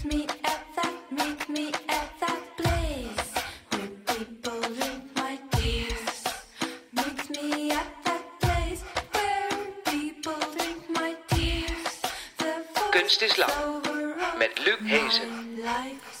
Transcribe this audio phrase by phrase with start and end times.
[0.00, 0.14] Kunst
[13.22, 13.52] is lang,
[14.38, 15.28] met Luc Hezen.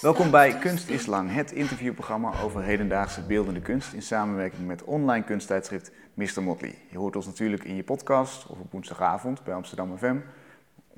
[0.00, 5.24] Welkom bij Kunst is Lang, het interviewprogramma over hedendaagse beeldende kunst in samenwerking met online
[5.24, 6.42] kunsttijdschrift Mr.
[6.42, 6.74] Motley.
[6.90, 10.16] Je hoort ons natuurlijk in je podcast of op woensdagavond bij Amsterdam FM,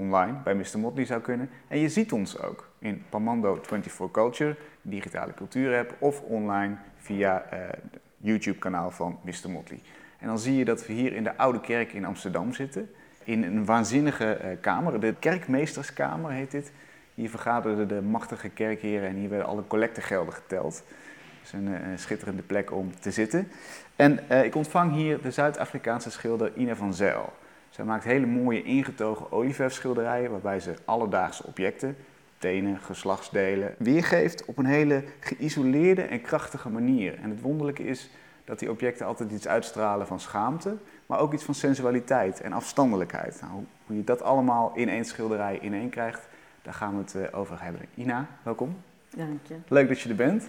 [0.02, 0.78] online bij Mr.
[0.78, 1.50] Motley zou kunnen.
[1.68, 7.58] En je ziet ons ook in Pamando 24 Culture, digitale cultuurapp, of online via eh,
[7.68, 9.50] het YouTube-kanaal van Mr.
[9.50, 9.80] Motley.
[10.18, 12.90] En dan zie je dat we hier in de Oude Kerk in Amsterdam zitten,
[13.24, 16.72] in een waanzinnige eh, kamer, de Kerkmeesterskamer heet dit.
[17.14, 20.74] Hier vergaderden de machtige kerkheren en hier werden alle collectegelden geteld.
[20.74, 23.48] Het is een, eh, schitterende plek om te zitten.
[23.96, 27.32] En eh, ik ontvang hier de Zuid-Afrikaanse schilder Ina van Zijl.
[27.72, 31.96] Zij maakt hele mooie ingetogen olieverfschilderijen waarbij ze alledaagse objecten,
[32.38, 37.18] tenen, geslachtsdelen, weergeeft op een hele geïsoleerde en krachtige manier.
[37.22, 38.10] En het wonderlijke is
[38.44, 43.38] dat die objecten altijd iets uitstralen van schaamte, maar ook iets van sensualiteit en afstandelijkheid.
[43.40, 46.28] Nou, hoe- je dat allemaal in één schilderij ineen krijgt,
[46.62, 47.80] daar gaan we het eh, over hebben.
[47.94, 48.76] Ina, welkom.
[49.16, 49.54] Dank je.
[49.68, 50.42] Leuk dat je er bent.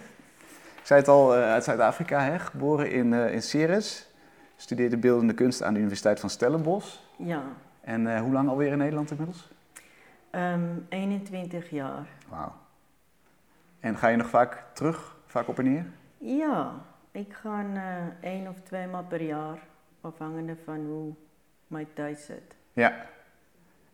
[0.80, 4.08] Ik zei het al, eh, uit Zuid-Afrika, geboren in, eh in Ceres.
[4.56, 6.98] Studeerde beeldende kunst aan de Universiteit van Stellenbosch.
[7.18, 7.42] Ja,
[7.80, 9.52] En eh, hoe lang alweer in Nederland inmiddels?
[10.30, 12.06] ehm 21 jaar.
[12.28, 12.52] Wauw.
[13.80, 15.86] En ga je nog vaak terug, vaak op en neer?
[16.18, 16.72] Ja,
[17.10, 19.58] ik ga eh één of twee maal per jaar,
[20.00, 21.12] afhangende van hoe
[21.66, 22.56] mijn tijd zit.
[22.72, 23.06] Ja.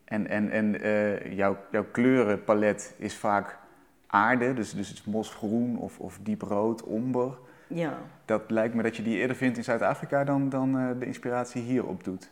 [0.05, 3.59] En, en, en eh, jouw, jouw kleurenpalet is vaak
[4.07, 7.39] aarde, dus, dus het is mosgroen of, of dieprood, omber.
[7.75, 11.07] Ja, Dat lijkt me dat je die eerder vindt in Zuid-Afrika dan, dan eh, de
[11.07, 12.31] inspiratie hierop doet.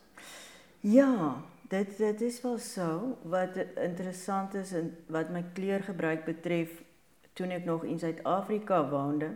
[0.81, 1.34] ja
[1.69, 3.19] dat, dat is wel zo.
[3.22, 6.72] Wat interessant is en wat mijn kleurgebruik betreft,
[7.33, 9.31] toen ik nog in Zuid-Afrika woonde,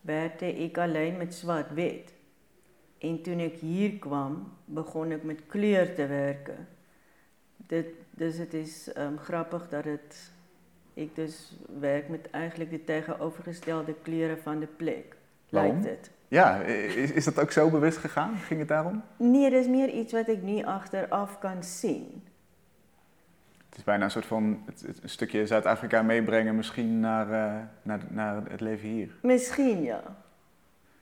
[0.00, 2.12] werkte ik alleen met zwart-wit.
[2.98, 6.68] En toen ik hier kwam, begon ik met kleur te werken.
[7.56, 10.32] Dit, dus het is ehm, grappig dat het,
[10.94, 15.16] ik dus werk met eigenlijk de tegenovergestelde kleuren van de plek.
[15.50, 15.80] Waarom?
[15.82, 16.10] Lijkt het.
[16.28, 18.36] Ja, is, is dat ook zo bewust gegaan?
[18.36, 19.02] Ging het daarom?
[19.16, 22.22] Nee, dat is meer iets wat ik nu achteraf kan zien.
[23.68, 27.60] Het is bijna een soort van het, het- een stukje Zuid-Afrika meebrengen misschien naar, eh,
[27.82, 29.10] naar, naar het leven hier.
[29.22, 30.02] Misschien ja.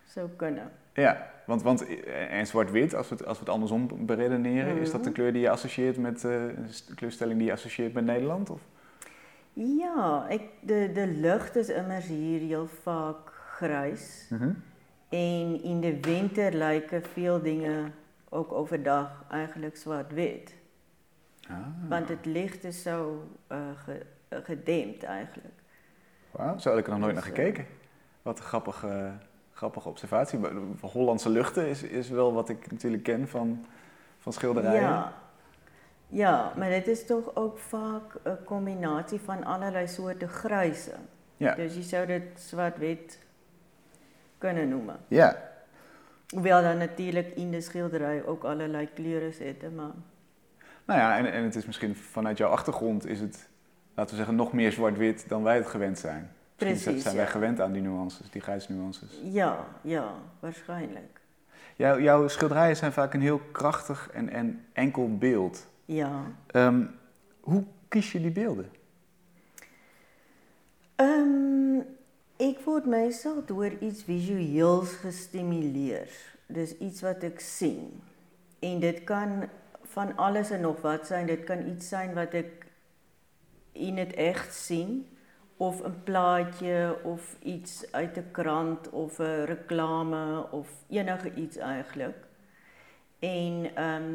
[0.05, 0.71] Zou kunnen.
[0.93, 4.91] Ja, want, want eh, en zwart-wit, als we, het, als we het andersom beredeneren, is
[4.91, 8.05] dat een kleur die je associeert met, eh, een st- kleurstelling die je associeert met
[8.05, 8.51] Nederland?
[8.51, 8.61] Of?
[9.53, 13.17] Ja, ik, de, de lucht is immers hier heel vaak
[13.59, 14.27] grijs.
[15.09, 17.95] En in de winter lijken veel dingen
[18.29, 20.55] ook overdag eigenlijk zwart-wit.
[21.49, 21.57] Ah,
[21.89, 23.29] Want het licht is zo
[23.85, 25.55] ge- eh, gedempt eigenlijk.
[26.31, 27.67] wauw, zo had ik er nog nooit naar Dus, eh, gekeken.
[28.23, 29.13] Wat een grappige,
[29.53, 30.39] grappige observatie.
[30.81, 33.67] Hollandse luchten is, is wel wat ik natuurlijk ken van,
[34.19, 34.81] van schilderijen.
[34.83, 35.13] Ja.
[36.09, 40.93] ja, maar het is toch ook vaak een combinatie van allerlei soorten grijze.
[41.37, 41.55] Ja.
[41.55, 43.27] Dus je zou het zwart-wit
[44.39, 44.97] kunnen noemen.
[45.09, 45.47] ja.
[46.29, 49.91] Hoewel dan natuurlijk in de schilderij ook allerlei kleuren zitten, maar
[50.85, 53.49] Nou ja, en, en het is misschien vanuit jouw achtergrond is het,
[53.95, 56.31] laten we zeggen, nog meer zwart-wit dan wij het gewend zijn.
[56.59, 57.21] Misschien Precies, zijn ja.
[57.21, 59.21] wij gewend aan die nuances, die grijsnuances.
[59.23, 61.21] ja, ja, waarschijnlijk.
[61.77, 65.67] Jouw, jouw schilderijen zijn vaak een heel krachtig en, en enkel beeld.
[65.85, 66.23] Ja.
[66.47, 66.85] Ehm,
[67.41, 68.71] hoe kies je die beelden?
[70.95, 71.81] Ehm,
[72.39, 76.13] ik word meestal door iets visueels gestimuleerd.
[76.47, 78.01] Dus iets wat ik zie.
[78.59, 79.49] En dit kan
[79.83, 81.27] van alles en nog wat zijn.
[81.27, 82.67] Dit kan iets zijn wat ik
[83.73, 85.09] in het echt zie.
[85.57, 92.17] Of een plaatje, of iets uit de krant, of een reclame, of enige iets eigenlijk.
[93.19, 94.15] En ehm,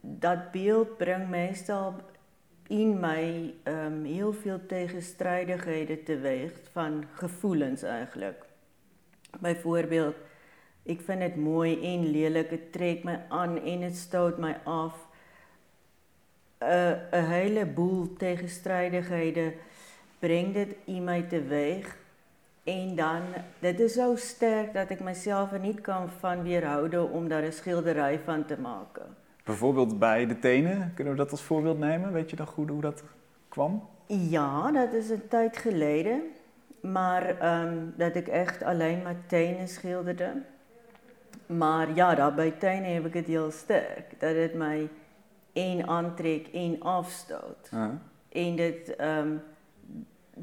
[0.00, 1.94] dat beeld brengt meestal
[2.68, 8.44] in mij ehm, heel veel tegenstrijdigheden teweeg van gevoelens eigenlijk.
[9.40, 10.16] Bijvoorbeeld,
[10.82, 15.06] ik vind het mooi en lelijk, het trekt mij aan en het stoot mij af.
[16.58, 19.54] Eh, een heleboel tegenstrijdigheden
[20.18, 21.96] brengt dit in mij teweeg.
[22.64, 23.22] En dan,
[23.58, 27.52] dit is zo sterk dat ik mezelf er niet kan van weerhouden om daar een
[27.52, 29.16] schilderij van te maken.
[29.46, 32.12] Bijvoorbeeld bij de tenen, kunnen we dat als voorbeeld nemen?
[32.12, 33.02] Weet je nog goed hoe dat
[33.48, 33.88] kwam?
[34.06, 36.22] Ja, dat is een tijd geleden.
[36.80, 40.42] Maar ehm, dat ik echt alleen maar tenen schilderde.
[41.46, 44.20] Maar ja, daar bij tenen heb ik het heel sterk.
[44.20, 44.88] Dat het mij
[45.52, 47.70] één aantrek, één afstoot.
[48.28, 48.58] En
[48.98, 49.36] ehm,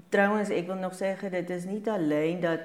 [0.10, 2.60] trouwens ek wil nog sê dit is nie alleen dat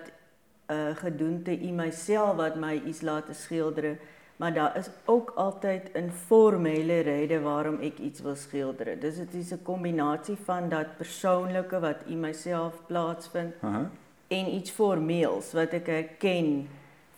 [0.70, 3.98] uh gedoente in myself wat my iets laat skilder,
[4.38, 9.00] maar daar is ook altyd 'n formele rede waarom ek iets wil skilder.
[9.00, 13.90] Dis dit is 'n kombinasie van dat persoonlike wat in myself plaatsvind Aha.
[14.28, 16.68] en iets formeels wat ek herken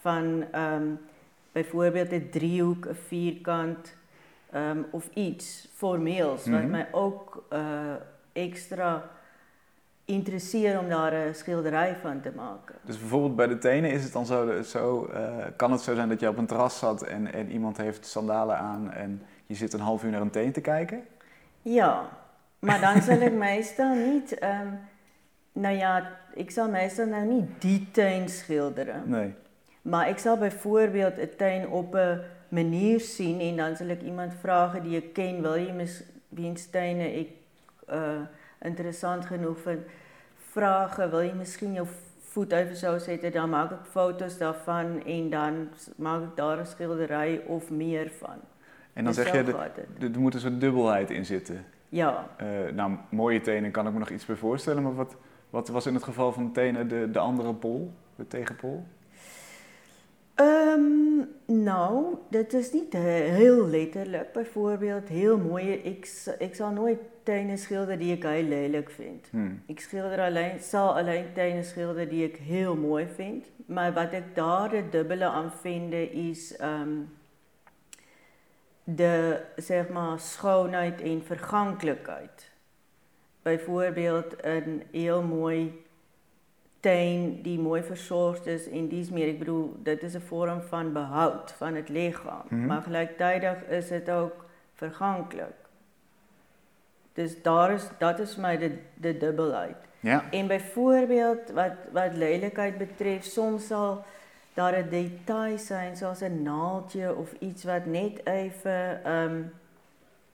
[0.00, 0.98] van ehm um,
[1.52, 3.94] byvoorbeeld 'n driehoek, 'n vierkant
[4.52, 6.70] ehm um, of iets formeels wat Mhm.
[6.70, 7.94] my ook uh
[8.32, 9.10] ekstra
[10.10, 12.74] interesseer om daar 'n skildery van te maak.
[12.84, 16.08] Dus bijvoorbeeld bij de tenen is het dan zo, zo eh, kan het zo zijn
[16.08, 19.72] dat je op een terras zat en, en iemand heeft sandalen aan en je zit
[19.72, 21.02] een half uur naar een teen te kijken?
[21.62, 22.08] Ja,
[22.58, 24.78] maar dan sal ek meestal nie ehm um,
[25.52, 29.34] nou ja, ek sal meestal nou nie die tuin skilder Nee.
[29.82, 34.34] Maar ek sal byvoorbeeld 'n tuin op 'n manier sien en dan sal ek iemand
[34.40, 37.28] vra die ek ken, wil mis wiens tuine ek
[37.88, 38.20] uh
[38.62, 39.80] interessant genoeg vind,
[40.52, 41.86] vrae, wil jy miskien jou
[42.30, 46.58] voet over sou sit en dan maak ek foto's daarvan en dan maak ek daar
[46.60, 48.38] 'n skildery of meer van.
[48.92, 49.52] En dan Dus zeg zo je, er-
[50.18, 51.64] moet een soort dubbelheid in zitten.
[51.88, 55.16] Ja, Eh, nou, mooie tenen kan ik me nog iets bij voorstellen, maar wat,
[55.50, 58.84] wat was in het geval van tenen de, de andere pol, de tegenpol?
[60.40, 64.32] Ehm nou, dit is nie he- heel letterlik.
[64.32, 69.26] Byvoorbeeld heel mooi ek s- ek sal nooit tuine skilder die ek hy lelik vind.
[69.30, 69.62] Hmm.
[69.68, 74.34] Ek skilder alleen sal alleen tuine skilder die ek heel mooi vind, maar wat ek
[74.34, 77.02] daar 'n dubbele aan vind is ehm
[78.84, 82.50] de zeg maar skoonheid en verganklikheid.
[83.42, 85.72] Byvoorbeeld 'n heel mooi
[86.80, 90.92] tuin die mooi versorgd is en dis meer ek bedoel dit is 'n vorm van
[90.92, 92.66] behoud van het liggaam, Mhm.
[92.66, 94.44] maar gelyktydig is dit ook
[94.74, 95.54] verganklik.
[97.14, 99.76] Dus daar is dat is my die die dubbelheid.
[100.00, 104.04] Ja, En byvoorbeeld wat wat lelyikheid betref, soms sal
[104.54, 109.50] daar 'n detail sein soos 'n naaldjie of iets wat net effe um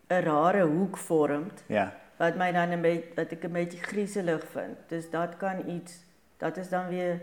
[0.09, 1.93] 'n rare hoek vorm ja.
[2.17, 4.77] wat my dan 'n beetje wat ek 'n bietjie grieselig vind.
[4.89, 6.05] Dus dat kan iets
[6.37, 7.21] dat is dan weer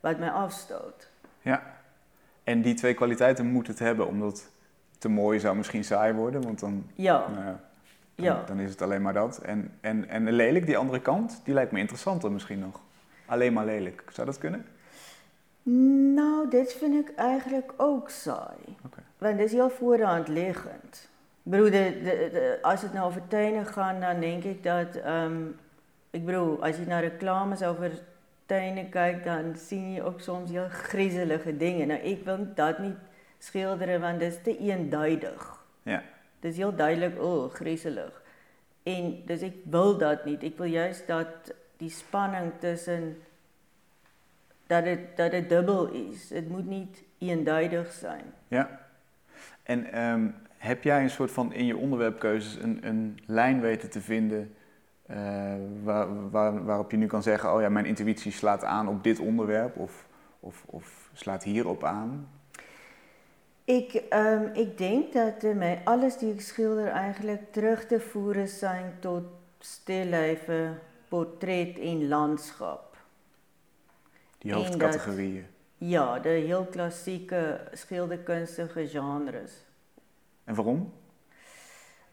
[0.00, 1.10] wat my afstoot.
[1.40, 1.62] Ja.
[2.44, 4.48] En die twee kwaliteiten moet het hebben, omdat
[4.98, 7.60] te mooi zou misschien saai worden, want dan, Ja, nou ja,
[8.14, 8.42] dan, ja.
[8.46, 9.38] dan is het alleen maar dat.
[9.38, 12.80] En, en, en lelijk, die andere kant, die lijkt me interessanter misschien nog.
[13.26, 14.02] Alleen maar lelijk.
[14.12, 14.66] Zou dat kunnen?
[16.14, 18.76] Nou, dit vind ek eintlik ook saai.
[18.84, 18.98] Oké.
[19.18, 21.08] Want dis heel voor de hand liggend.
[21.42, 24.96] Ik bedoel, de, de, de- als het nou over tuinen gaat, dan denk ik dat,
[24.96, 25.36] ehm
[26.10, 27.90] ik bedoel, als je naar reclames over
[28.46, 31.86] tuinen kijkt, dan zie je ook soms heel griezelige dingen.
[31.86, 32.96] Nou, ik wil dat niet
[33.38, 35.64] schilderen, want dat is te eenduidig.
[35.82, 36.02] Ja.
[36.40, 38.22] Het is heel duidelijk, oh, griezelig.
[38.82, 40.42] En dus ik wil dat niet.
[40.42, 41.26] Ik wil juist dat
[41.76, 43.16] die spanning tussen,
[44.66, 46.30] dat het, dat het dubbel is.
[46.30, 48.24] Het moet niet eenduidig zijn.
[48.48, 48.80] Ja.
[49.62, 54.00] En ehm, heb jij een soort van in je onderwerpkeuzes een, een lijn weten te
[54.00, 54.55] vinden
[55.06, 59.02] eh, waar, waar, waarop je nu kan zeggen, oh ja, mijn intuïtie slaat aan op
[59.02, 60.06] dit onderwerp of,
[60.40, 62.28] of, of slaat hierop aan?
[63.64, 68.94] Ik, ehm, ik denk dat mijn, alles die ik schilder eigenlijk terug te voeren zijn
[69.00, 69.22] tot
[69.58, 70.78] stilleven,
[71.08, 72.96] portret en landschap.
[74.38, 75.46] Die dat- hoofdcategorieën.
[75.78, 79.64] Ja, de heel klassieke schilderkunstige genres.
[80.44, 80.92] En waarom?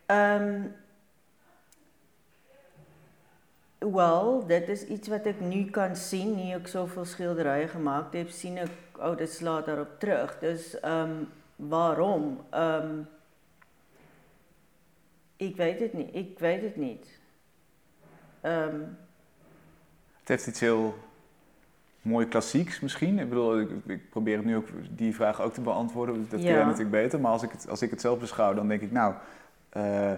[0.06, 0.62] Ehm
[3.92, 8.34] wel, dit is iets wat ek nu kan sien, nu ek soveel skilderye gemaak het,
[8.34, 10.38] sien ek oh, dit slaat daarop terug.
[10.40, 11.12] Dus ehm
[11.56, 12.40] waarom?
[12.50, 13.02] Ehm
[15.36, 16.16] ik weet het niet.
[16.16, 17.08] Ik weet het niet.
[18.42, 18.80] Ehm
[20.20, 20.96] Het heeft iets heel
[22.02, 23.20] mooi klassieks misschien.
[23.20, 26.16] Ik bedoel, ik, ik probeer het nu ook, die vraag ook te beantwoorden.
[26.30, 26.66] Dat ken jij Ja.
[26.66, 27.20] natuurlijk beter.
[27.20, 29.14] Maar als ik, het, als ik het zelf beschouw, dan denk ik, nou,
[29.70, 30.14] eh,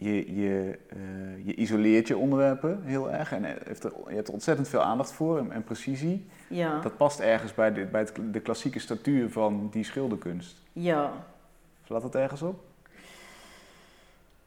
[0.00, 3.32] je, je, eh, je isoleert je onderwerpen heel erg.
[3.32, 6.26] En heeft er, je hebt er ontzettend veel aandacht voor en, en precisie.
[6.48, 6.80] ja.
[6.80, 10.56] Dat past ergens bij, de, bij het, de klassieke statuur van die schilderkunst.
[10.72, 11.12] Ja.
[11.84, 12.64] Slaat dat ergens op?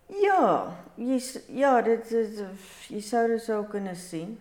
[0.06, 2.44] Ja, je, ja dit, dit,
[2.88, 4.40] je zou het zo kunnen zien.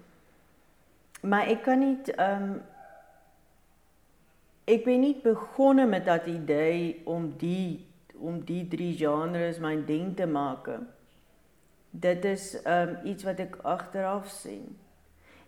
[1.20, 2.14] Maar ik kan niet.
[2.14, 2.52] ehm
[4.64, 10.16] ik ben niet begonnen met dat idee om die, om die drie genres mijn ding
[10.16, 10.88] te maken.
[11.94, 14.76] Dat is ehm, iets wat ik achteraf zie.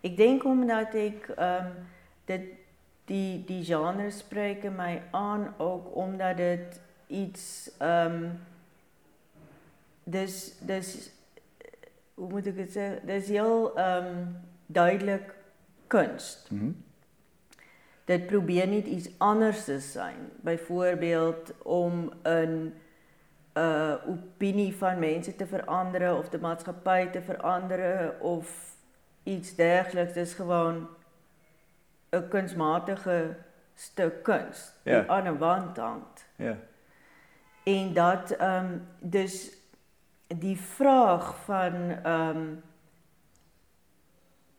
[0.01, 1.71] Ik denk omdat ik ehm
[2.25, 2.43] dit,
[3.05, 7.71] die, die genres spreken mij aan ook omdat het iets.
[10.05, 11.11] dus, dus
[12.15, 13.05] hoe moet ek dit sê?
[13.07, 14.37] Dis heel ehm um,
[14.67, 15.35] duidelik
[15.87, 16.47] kuns.
[16.51, 16.71] Mhm.
[18.05, 20.31] Dit probeer nie iets anders te sein.
[20.41, 22.73] Byvoorbeeld om 'n
[23.55, 28.77] uh opinie van mense te verander of die maatskappy te verander of
[29.23, 30.13] iets dergeliks.
[30.13, 30.89] Dis gewoon
[32.11, 33.37] 'n kunsmatige
[33.75, 35.07] stuk kuns die Ja.
[35.07, 36.03] aan 'n wand hang.
[36.37, 36.57] Ja.
[37.65, 39.53] En dat ehm um, dus
[40.27, 42.63] die vraag van ehm um,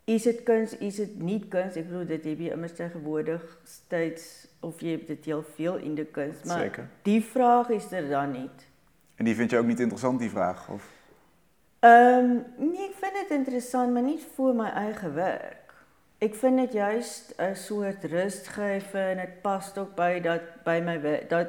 [0.04, 1.76] is dit kuns, is dit nie kuns?
[1.76, 5.96] Ek bedoel dit heb jy immers tegenwoordig steeds of jy het dit heel veel in
[5.96, 6.88] de kuns, maar Zeker.
[7.02, 8.68] die vraag is er dan niet.
[9.16, 10.70] En die vind je ook niet interessant, die vraag?
[10.70, 10.84] Of?
[11.80, 15.74] Ehm nee, ek vind dit interessant, maar nie vir my eie werk.
[16.18, 20.82] Ek vind dit juist 'n soort rust gee en dit pas ook by dat by
[20.86, 21.48] my werk dat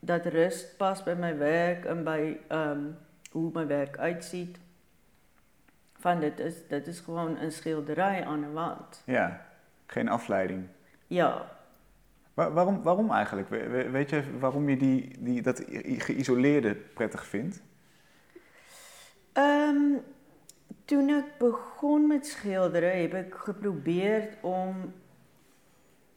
[0.00, 2.90] dat rust pas by my werk en by ehm
[3.30, 4.56] hoe my werk uitsien.
[5.98, 9.02] Van dit is dit is gewoon 'n skildery aan 'n wand.
[9.04, 9.40] Ja,
[9.86, 10.66] geen afleiding.
[11.06, 11.57] Ja.
[12.38, 13.48] Wa- waarom, waarom eigenlijk?
[13.48, 15.64] We- we- Weet je waarom je die, die, dat
[15.98, 17.62] geïsoleerde prettig vindt?
[19.32, 19.98] Ehm
[20.84, 24.92] toen ek begon met skildere, heb ek geprobeer om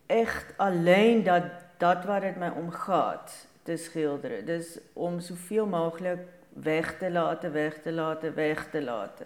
[0.06, 1.44] echt alleen dat
[1.78, 4.44] dat waar dit my om gaat te skildere.
[4.44, 6.20] Dis om soveel moontlik
[6.54, 9.22] weg te laat, weg te laat, weg te laat.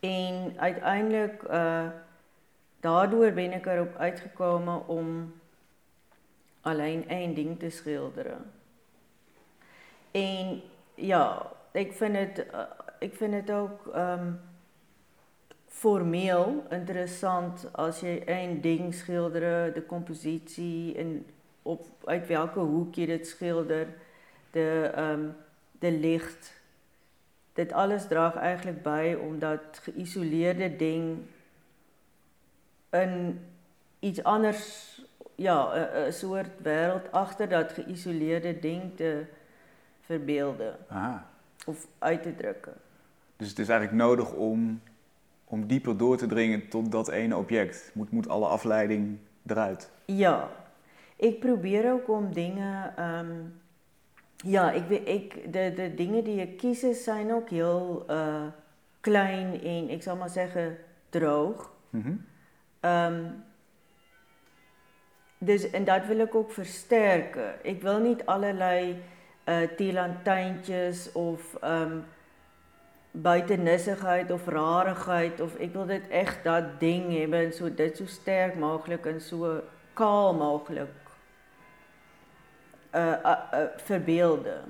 [0.00, 1.86] En uiteindelik uh
[2.80, 5.32] daardoor ben ek erop uitgekomen om
[6.62, 8.52] alleen één ding te schilderen.
[10.10, 10.62] En
[10.94, 12.60] ja, ik vind het, uh,
[12.98, 14.32] ik vind het ook ehm
[15.66, 21.26] formeel interessant als je één ding schildert, de compositie en
[21.62, 23.86] op uit welke hoek je dit schilder,
[24.50, 25.28] de, ehm
[25.78, 26.60] de licht.
[27.52, 31.18] Dit alles draagt eigenlijk bij om dat geïsoleerde ding
[32.90, 33.40] een
[33.98, 35.00] iets anders,
[35.42, 39.24] ja, een, soort wereld achter dat geïsoleerde ding te
[40.00, 41.26] verbeelden Aha.
[41.66, 42.72] of uit te drukken.
[43.36, 44.80] Dus het is eigenlijk nodig om,
[45.44, 47.90] om dieper door te dringen tot dat ene object.
[47.94, 49.90] Moet, moet alle afleiding eruit.
[50.04, 50.50] Ja,
[51.16, 52.96] ik probeer ook om dingen.
[52.96, 53.30] ehm,
[54.36, 58.46] ja, ik, ik, de, de dingen die ik kies zijn ook heel eh,
[59.00, 60.76] klein en ik zal maar zeggen
[61.08, 61.72] droog.
[61.90, 62.12] Mhm.
[62.80, 63.24] Ehm,
[65.44, 67.54] dus, en dat wil ik ook versterken.
[67.62, 69.02] Ik wil niet allerlei
[69.44, 71.96] uh, of ehm
[73.10, 75.40] buitenissigheid of rarigheid.
[75.40, 77.38] Of ik wil dit echt dat ding hebben.
[77.38, 79.60] En zo, dit zo sterk mogelijk en zo
[79.92, 80.90] kaal mogelijk
[82.94, 83.38] uh, uh,
[83.76, 84.62] verbeelden.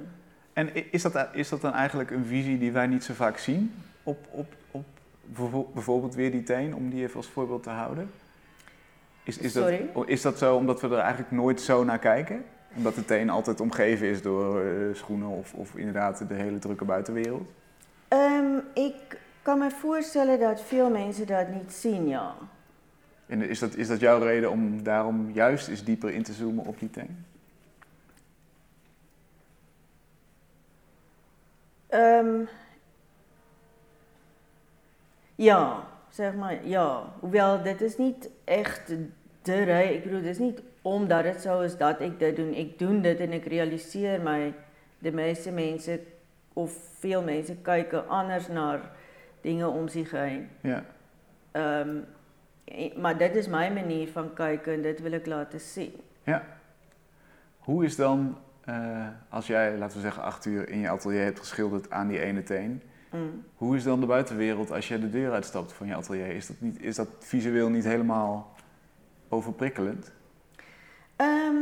[0.52, 3.74] En is dat, is dat dan eigenlijk een visie die wij niet zo vaak zien?
[4.02, 4.84] Op, op, op
[5.24, 8.10] bijvo- bijvoorbeeld weer die teen, om die even als voorbeeld te houden?
[9.24, 9.90] Is, is, dat, Sorry?
[10.06, 12.44] is dat zo omdat we er eigenlijk nooit zo naar kijken?
[12.76, 16.84] Omdat de teen altijd omgeven is door eh, schoenen of, of inderdaad de hele drukke
[16.84, 17.50] buitenwereld?
[18.08, 22.34] Ehm, ik kan me voorstellen dat veel mensen dat niet zien, ja.
[23.26, 26.64] En is dat, is dat jouw reden om daarom juist eens dieper in te zoomen
[26.64, 27.24] op die teen?
[31.88, 32.40] Ehm,
[35.34, 37.12] ja, zeg maar ja.
[37.20, 38.92] Hoewel, dit is niet echt
[39.42, 39.94] de rij.
[39.94, 42.56] Ik bedoel, dit is niet omdat het zo is dat ik dit doe.
[42.56, 44.54] Ik doe dit en ik realiseer mij.
[44.98, 46.00] De meeste mensen,
[46.52, 48.80] of veel mensen, kijken anders naar
[49.40, 50.48] dingen om zich heen.
[50.60, 50.84] Ja.
[51.50, 51.96] Ehm,
[52.64, 55.94] eh, maar dit is mijn manier van kijken en dit wil ik laten zien.
[56.24, 56.44] ja.
[57.58, 61.38] Hoe is dan, eh, als jij, laten we zeggen, acht uur in je atelier hebt
[61.38, 62.82] geschilderd aan die ene teen...
[63.12, 63.44] Mm.
[63.56, 66.26] Hoe is dan de buitenwereld als je de deur uitstapt van je atelier?
[66.26, 68.54] Is dat, niet, is dat visueel niet helemaal
[69.28, 70.12] overprikkelend?
[71.16, 71.54] Ehm,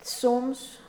[0.00, 0.82] soms,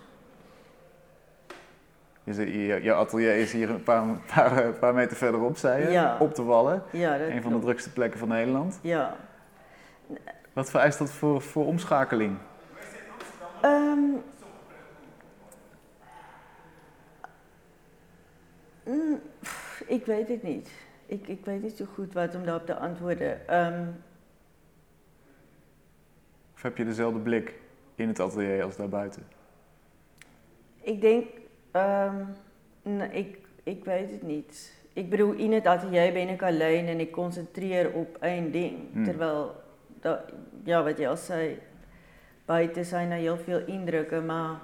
[2.24, 4.04] Je, je, atelier is hier een paar,
[4.36, 6.18] paar, eh, paar meter verderop, zei je, Ja.
[6.20, 6.84] op de Wallen.
[6.92, 8.80] ja, dat Een van de drukste plekken van Nederland.
[8.82, 9.16] Ja.
[10.54, 12.38] Wat vereist dat voor, voor omschakeling?
[13.62, 14.00] Ehm,
[18.94, 20.70] mm, pff, ik weet het niet.
[21.06, 23.48] Ik, ik weet niet zo goed wat om daarop te antwoorden.
[23.48, 23.88] Ehm,
[26.56, 27.54] Of heb je dezelfde blik
[27.96, 29.24] in het atelier als daarbuiten?
[30.84, 31.26] ik denk,
[31.72, 32.16] ehm,
[32.82, 34.80] nee, ik, ik weet het niet.
[34.94, 38.78] Ik bedoel, in het atelier ben ik alleen en ik concentreer op één ding.
[38.92, 39.04] Hmm.
[39.04, 39.56] Terwijl,
[40.00, 40.20] dat,
[40.64, 41.60] ja, wat je al zei,
[42.46, 44.60] buiten zijn er heel veel indrukken, maar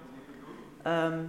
[0.84, 1.20] ehm,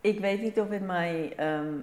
[0.00, 1.74] Ik weet niet of het my ehm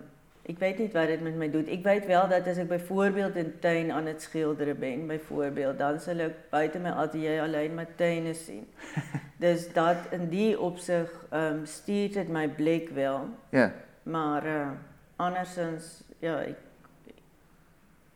[0.45, 1.65] ek weet niet wat dit met my doen.
[1.67, 5.99] Ek weet wel dat as ek byvoorbeeld in tuin aan het skildere ben, byvoorbeeld, dan
[5.99, 8.67] sal ek buite my ateljee alleen maar tuine sien.
[9.45, 14.69] dus dat in die opsig ehm stuur dit my blik wel, Ja, maar uh
[15.15, 16.57] andersins ja, ek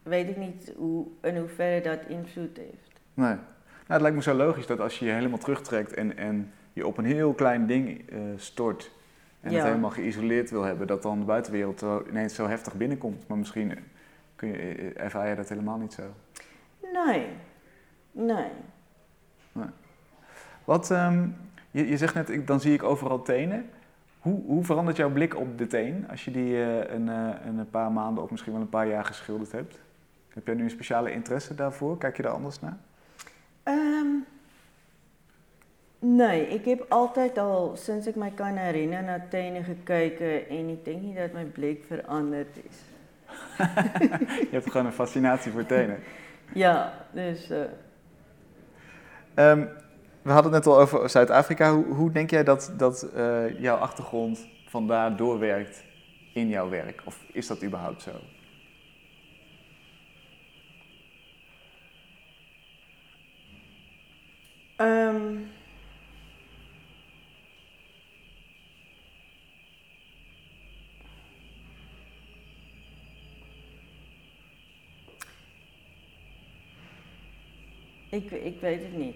[0.04, 2.92] weet ek niet hoe in hoeverre dat invloed heeft.
[3.14, 3.36] nee.
[3.88, 6.88] Nou, het lijkt me zo logisch dat als je je helemaal terugtrekt en, en je
[6.88, 8.92] op een heel klein ding eh, stort
[9.42, 13.28] en het helemaal geïsoleerd wil hebben, dat dan de buitenwereld zo, ineens zo heftig binnenkomt.
[13.28, 13.74] Maar misschien
[14.36, 16.04] kun je, eh, ervaar je dat helemaal niet zo.
[16.94, 17.28] Nee.
[18.12, 18.48] Nee.
[20.64, 21.28] Wat, ehm,
[21.72, 23.70] je, je zegt net, ik, dan zie ik overal tenen.
[24.20, 27.70] Hoe, hoe verandert jouw blik op de teen als je die eh, een, eh, een
[27.70, 29.80] paar maanden of misschien wel een paar jaar geschilderd hebt?
[30.30, 31.98] Heb jij nu een speciale interesse daarvoor?
[31.98, 32.78] Kijk je daar anders naar?
[33.64, 34.08] Ehm
[36.00, 40.86] nee, ek heb altyd al sinds ek my kan herinner na tuine gekyke en ek
[40.86, 42.80] dink nie dat my blik veranderd is.
[44.50, 46.00] Je hebt gewoon een fascinatie voor tenen.
[46.54, 47.70] Ja, dus uh,
[49.34, 49.66] Ehm,
[50.22, 51.74] we hadden het net al over Zuid-Afrika.
[51.74, 55.84] Hoe, hoe denk jij dat, dat eh, jouw achtergrond vandaar doorwerkt
[56.34, 57.02] in jouw werk?
[57.06, 58.12] Of is dat überhaupt zo?
[64.76, 65.59] ehm
[78.10, 79.16] Ek ek weet dit nie.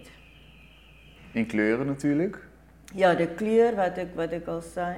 [1.32, 2.46] In kleuren natuurlijk.
[2.94, 4.96] Ja, de kleur wat ik, wat ik al zei.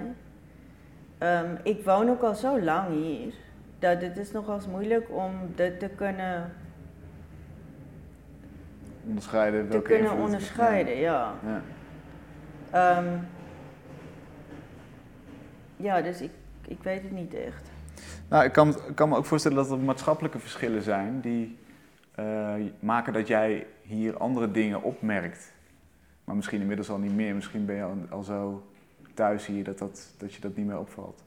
[1.18, 3.34] Ehm ik woon ook al zo lang hier
[3.78, 6.52] dat het is nogals moeilijk om dit te kunnen,
[9.06, 10.96] Onderscheiden te kunnen onderscheiden.
[10.96, 11.34] Ja.
[11.46, 11.62] Ja.
[12.70, 13.18] Ehm
[15.76, 16.30] ja, dus ik,
[16.66, 17.70] ik weet het niet echt.
[18.28, 21.58] Nou, ik kan, ik kan me ook voorstellen dat er maatschappelijke verschillen zijn die
[22.14, 25.52] eh, maken dat jij hier andere dingen opmerkt.
[26.24, 27.34] Maar misschien inmiddels al niet meer.
[27.34, 28.66] Misschien ben je al, zo
[29.14, 31.24] thuis hier dat, dat, dat je dat niet meer opvalt.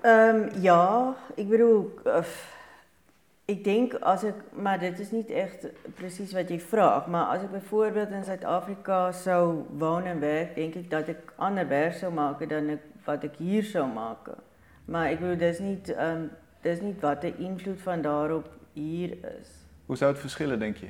[0.00, 1.94] Ehm ja, ik bedoel,
[3.44, 7.42] ik denk als ik, maar dit is niet echt precies wat je vraagt, maar als
[7.42, 12.12] ik bijvoorbeeld in Zuid-Afrika zou wonen en werk, denk ik dat ik ander werk zou
[12.12, 14.34] maken dan ik, wat ik hier zou maken.
[14.86, 16.22] Maar ik bedoel, dat is niet, ehm
[16.60, 19.48] dat is niet wat de invloed van daarop hier is.
[19.86, 20.86] Hoe zou het verschillen, denk je?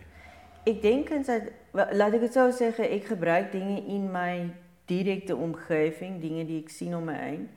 [0.64, 4.56] Ik denk in Zuid, wel, laat ik het zo zeggen, ik gebruik dingen in mijn
[4.85, 7.48] directe omgeving, dingen die ik zie om me heen.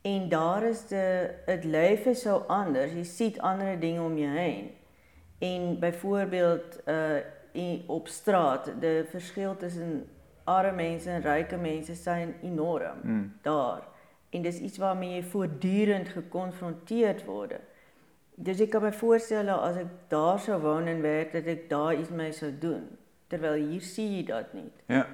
[0.00, 2.92] En daar is de, het leven zo anders.
[2.92, 4.70] Je ziet andere dingen om je heen.
[5.38, 7.16] En bijvoorbeeld uh,
[7.52, 10.08] in, op straat, de verschil tussen
[10.44, 13.00] arme mensen en rijke mensen zijn enorm.
[13.02, 13.32] Hmm.
[13.42, 13.82] Daar.
[14.32, 17.54] En dat is iets waarmee je voortdurend geconfronteerd wordt.
[18.34, 21.94] Dus ik kan me voorstellen als ik daar zou wonen en werk, dat ik daar
[21.98, 22.88] iets mee zou doen.
[23.26, 24.82] Terwijl hier zie je dat niet.
[24.86, 25.06] Ja.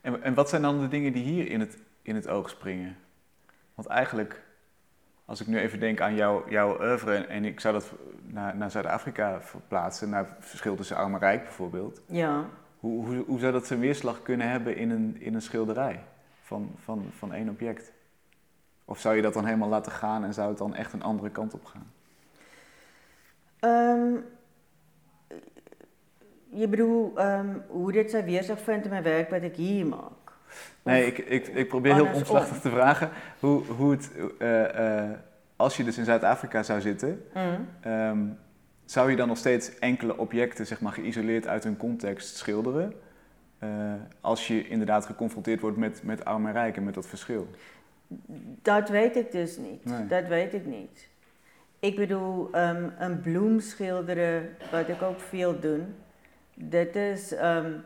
[0.00, 2.96] En, en wat zijn dan de dingen die hier in het, in het oog springen?
[3.74, 4.42] Want eigenlijk,
[5.24, 7.92] als ik nu even denk aan jouw, jouw oeuvre en, en ik zou dat
[8.22, 12.00] naar, naar Zuid-Afrika verplaatsen, naar het verschil tussen arm en rijk bijvoorbeeld.
[12.06, 12.44] Ja.
[12.80, 16.00] Hoe, hoe, hoe zou dat zijn weerslag kunnen hebben in een, in een schilderij
[16.44, 17.92] van, van, van één object?
[18.84, 21.30] Of zou je dat dan helemaal laten gaan en zou het dan echt een andere
[21.30, 21.92] kant op gaan?
[23.60, 24.24] Um,
[26.48, 30.32] je bedoelt um, hoe dit zijn weerslag vindt in mijn werk wat ik hier maak?
[30.82, 35.10] Nee, ik, ik, ik probeer heel omslachtig te vragen hoe, hoe het, eh, eh,
[35.56, 37.68] als je dus in Zuid-Afrika zou zitten, Mm.
[37.80, 38.18] Ehm,
[38.84, 42.92] zou je dan nog steeds enkele objecten, zeg maar, geïsoleerd uit hun context schilderen?
[43.64, 47.48] Eh, als je inderdaad geconfronteerd wordt met, met arm en rijk en met dat verschil.
[48.62, 49.84] Dat weet ik dus niet.
[49.84, 50.06] Nee.
[50.06, 51.08] Dat weet ik niet.
[51.78, 55.80] Ik bedoel, um, een bloem schilderen, wat ik ook veel doe,
[56.54, 57.82] dat is, um,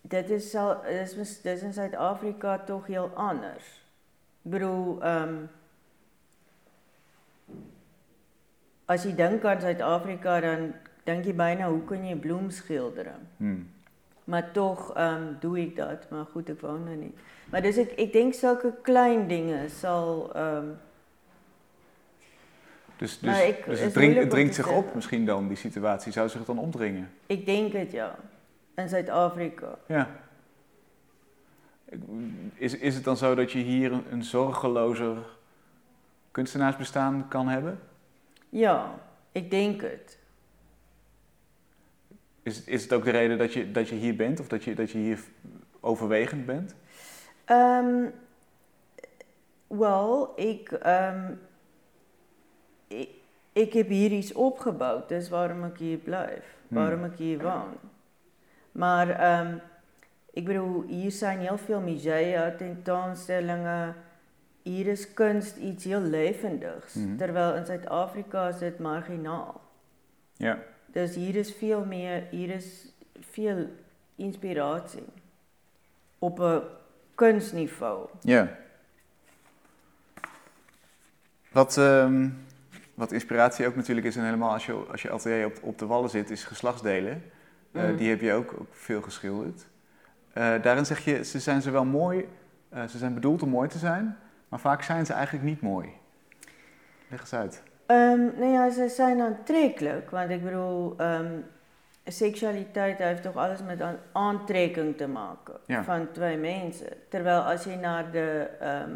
[0.00, 3.82] dat is, al, dat is, mis- dat is in Zuid-Afrika toch heel anders.
[4.42, 5.48] Ik bedoel, um,
[8.84, 10.72] als je denkt aan Zuid-Afrika, dan
[11.04, 13.28] denk je bijna, hoe kun je bloem schilderen?
[13.36, 13.70] Hmm.
[14.28, 16.10] Maar toch ehm, doe ik dat.
[16.10, 17.16] Maar goed, ik woon er niet.
[17.50, 20.34] Maar dus ik, ik denk zulke klein dingen zal...
[20.34, 20.64] ehm,
[22.96, 26.12] Dus, dus, ik- dus het dringt, het zich op misschien dan, die situatie.
[26.12, 27.10] Zou zich dan opdringen?
[27.26, 28.14] ik denk het ja.
[28.74, 29.78] In Zuid-Afrika.
[29.86, 30.08] Ja.
[32.54, 35.16] Is, is het dan zo dat je hier een, een zorgelozer
[36.30, 37.80] kunstenaarsbestaan kan hebben?
[38.48, 38.94] Ja,
[39.32, 40.17] ik denk het.
[42.48, 44.74] Is, is het ook de reden dat je, dat je hier bent of dat je,
[44.74, 45.18] dat je hier
[45.80, 46.74] overwegend bent?
[47.44, 48.04] Ehm
[49.66, 51.32] wel, ik, ehm
[52.88, 53.08] ik,
[53.52, 56.78] ik heb hier iets opgebouwd, dus waarom ik hier blijf, Hmm.
[56.78, 57.72] waarom ik hier woon.
[58.72, 59.56] Maar ehm
[60.32, 63.94] ik bedoel, hier zijn heel veel musea, tentoonstellingen.
[64.62, 67.16] Hier is kunst iets heel levendigs, Mhm.
[67.16, 69.60] terwijl in Zuid-Afrika is dit marginaal.
[70.36, 70.58] Ja.
[70.92, 73.66] Dus hier is veel meer, hier is veel
[74.16, 75.04] inspiratie
[76.18, 76.62] op een
[77.14, 78.08] kunstniveau.
[78.20, 78.56] Ja.
[81.52, 82.28] Wat, ehm,
[82.94, 85.86] wat inspiratie ook natuurlijk is, en helemaal als je, als je atelier op, op de
[85.86, 87.22] wallen zit, is geslachtsdelen.
[87.72, 87.96] Eh, Mhm.
[87.96, 89.66] Die heb je ook, ook veel geschilderd.
[90.32, 92.28] Eh, daarin zeg je, ze zijn zowel mooi,
[92.68, 94.16] eh, ze zijn bedoeld om mooi te zijn,
[94.48, 95.88] maar vaak zijn ze eigenlijk niet mooi.
[97.08, 97.62] Leg eens uit.
[97.88, 101.32] Ehm nou ja, ze zijn aantrekkelijk, want ik bedoel, ehm,
[102.04, 105.84] seksualiteit heeft toch alles met aan- aantrekking te maken Ja.
[105.84, 106.86] van twee mensen.
[107.08, 108.90] Terwijl als je naar de, ehm,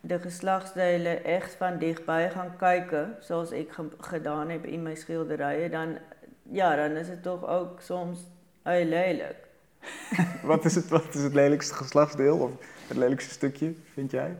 [0.00, 5.70] de geslachtsdelen echt van dichtbij gaat kijken, zoals ik ge- gedaan heb in mijn schilderijen,
[5.70, 5.98] dan,
[6.42, 8.18] ja, dan is het toch ook soms
[8.62, 9.36] heel lelijk.
[10.42, 12.50] Wat is, het, wat is het lelijkste geslachtsdeel of
[12.88, 14.36] het lelijkste stukje, vind jij?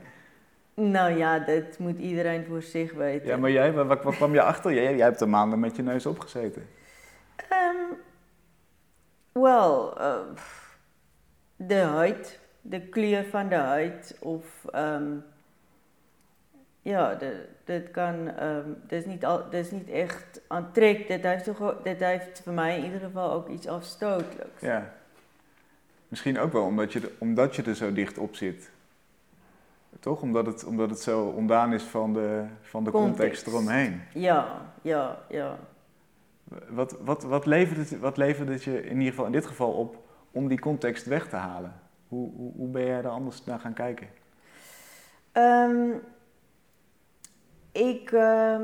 [0.81, 3.29] Nou ja, dat moet iedereen voor zich weten.
[3.29, 4.73] Ja, maar jij, wat, kwam je achter?
[4.73, 6.69] Jij, jij hebt er maanden met je neus opgezeten.
[7.49, 7.95] Ehm
[9.33, 10.19] wel, eh,
[11.57, 15.12] de huid, de kleur van de huid of ehm,
[16.83, 17.19] ja,
[17.64, 21.09] dit kan, ehm dit, is niet al, is niet echt aantrek.
[21.09, 24.61] Dit heeft, toch, dit heeft voor mij in ieder geval ook iets afstotelijks.
[24.61, 24.93] Ja.
[26.09, 28.71] Misschien ook wel omdat je, omdat je er zo dicht op zit.
[29.99, 30.23] Toch?
[30.23, 33.47] Omdat het, omdat het zo ondaan is van de, van de context, Context.
[33.47, 34.01] eromheen.
[34.15, 35.59] Ja, ja, ja.
[36.69, 39.73] Wat, wat, wat, levert het, wat levert het je in ieder geval in dit geval
[39.73, 39.97] op
[40.31, 41.73] om die context weg te halen?
[42.09, 44.09] Hoe, hoe, hoe ben jij daar anders naar gaan kijken?
[45.33, 45.91] Ehm,
[47.73, 48.63] ik, ehm,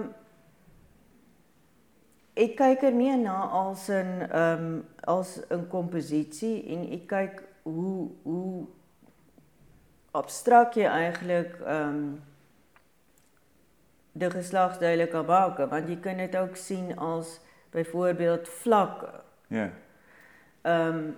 [2.32, 6.66] ik kijk er meer naar als een, ehm, als een compositie.
[6.66, 8.66] En ik kijk hoe, hoe
[10.14, 12.02] abstract je eigenlijk ehm,
[14.12, 15.68] de geslachtsdelen kan maken.
[15.68, 19.20] Want je kunt het ook zien als bijvoorbeeld vlakken.
[19.46, 19.70] Ja.
[20.60, 21.10] Ehm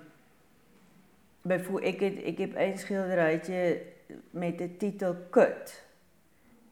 [1.43, 3.83] bijvoor- ik, het, ik heb een schilderijtje
[4.31, 5.85] met de titel Kut.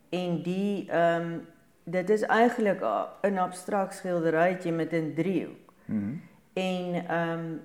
[0.09, 1.39] En die, ehm
[1.83, 2.85] dit is eigenlijk
[3.21, 5.73] een abstract schilderijtje met een driehoek.
[5.85, 6.15] Mhm.
[6.53, 7.61] En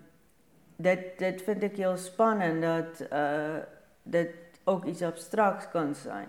[0.75, 3.55] dit, dit vind ik heel spannend, dat eh
[4.03, 4.29] dit
[4.69, 6.27] ook iets abstracts kan zijn.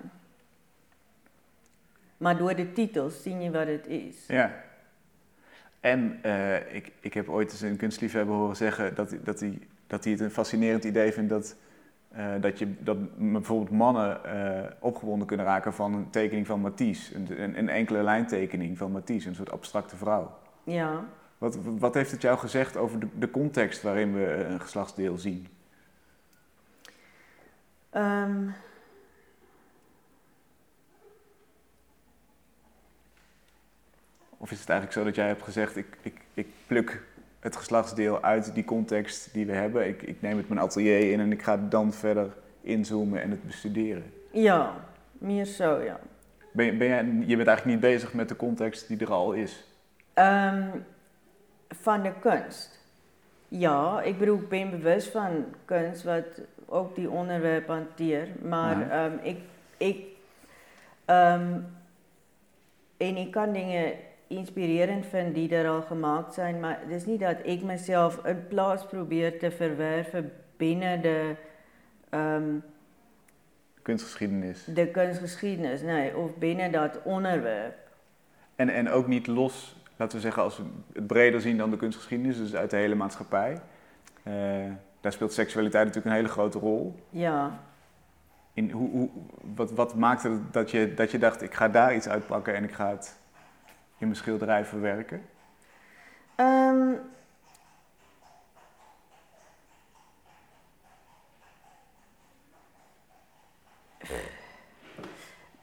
[2.16, 4.26] Maar door de titels zie je wat het is.
[4.26, 4.54] Ja.
[5.80, 9.58] En eh, ik, ik heb ooit eens een kunstliefhebber horen zeggen dat, hij- dat, hij,
[9.86, 11.56] dat hij het een fascinerend idee vindt dat,
[12.08, 12.96] eh, dat, je, dat
[13.32, 17.14] bijvoorbeeld mannen eh, opgewonden kunnen raken van een tekening van Matisse.
[17.14, 20.38] Een, een, een enkele lijntekening van Matisse, een soort abstracte vrouw.
[20.64, 21.04] Ja.
[21.38, 25.46] Wat, wat heeft het jou gezegd over de, de context waarin we een geslachtsdeel zien?
[27.90, 28.48] Ehm
[34.36, 37.02] Of is het eigenlijk zo dat jij hebt gezegd, ik, ik, ik pluk
[37.40, 39.88] het geslachtsdeel uit die context die we hebben.
[39.88, 43.42] Ik, ik neem het mijn atelier in en ik ga dan verder inzoomen en het
[43.46, 44.12] bestuderen.
[44.30, 44.74] ja,
[45.12, 46.00] meer zo, ja.
[46.52, 49.32] Ben, je- ben jij, je bent eigenlijk niet bezig met de context die er al
[49.32, 49.64] is.
[50.14, 50.68] Ehm,
[51.68, 52.78] van de kunst.
[53.48, 56.24] Ja, ik bedoel, ik ben bewust van kunst wat
[56.70, 58.42] ook die onderwerp hanteert.
[58.42, 58.88] Maar Ja.
[59.04, 59.38] ehm, ik,
[59.76, 60.04] ik,
[61.04, 61.52] ehm,
[62.96, 63.92] en ik kan dingen
[64.26, 66.60] inspirerend vinden die er al gemaakt zijn.
[66.60, 71.34] Maar het is niet dat ik mezelf een plaats probeer te verwerven binnen de,
[72.08, 72.54] ehm,
[73.82, 74.64] Kunstgeschiedenis.
[74.64, 75.82] de kunstgeschiedenis.
[75.82, 77.74] Nee, of binnen dat onderwerp.
[78.56, 81.76] En, en ook niet los, laten we zeggen, als we het breder zien dan de
[81.76, 83.60] kunstgeschiedenis, dus uit de hele maatschappij.
[84.22, 84.32] Eh,
[85.00, 86.94] daar speelt seksualiteit natuurlijk een hele grote rol.
[87.08, 87.58] Ja.
[88.52, 89.08] In hoe, hoe,
[89.54, 92.64] wat, wat maakte het dat je, dat je dacht, ik ga daar iets uitpakken en
[92.64, 93.16] ik ga het
[93.98, 95.22] in mijn schilderij verwerken?
[96.34, 96.92] Ehm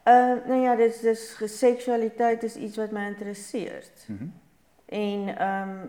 [0.08, 4.06] Eh, nou ja, dus, dus seksualiteit is iets wat mij interesseert.
[4.06, 4.24] Mhm.
[4.86, 5.86] En ehm,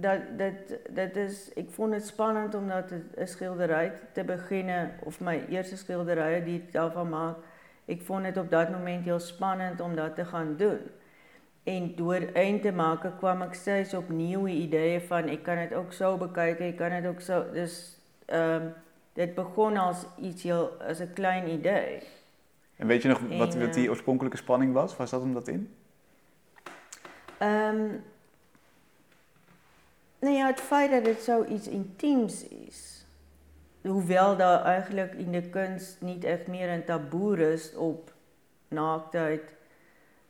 [0.00, 4.90] dat, dat, dat is, ik vond het spannend om dat te- een schilderij te beginnen,
[5.02, 7.36] of mijn eerste schilderij die ik daarvan maak.
[7.84, 10.78] Ik vond het op dat moment heel spannend om dat te gaan doen.
[11.62, 15.74] En door eind te maken kwam ik steeds op nieuwe ideeën van ik kan het
[15.74, 17.50] ook zo bekijken, ik kan het ook zo.
[17.52, 18.66] Dus ehm
[19.12, 22.02] dit begon als iets heel, als een klein idee.
[22.76, 24.96] En weet je nog wat, En, wat die eh, oorspronkelijke spanning was?
[24.96, 25.74] Waar zat hem dat in?
[27.38, 27.86] Ehm
[30.22, 33.06] nou ja, het feit dat het zoiets intiems is.
[33.80, 38.12] Hoewel daar eigenlijk in de kunst niet echt meer een taboe rust op
[38.68, 39.54] naaktheid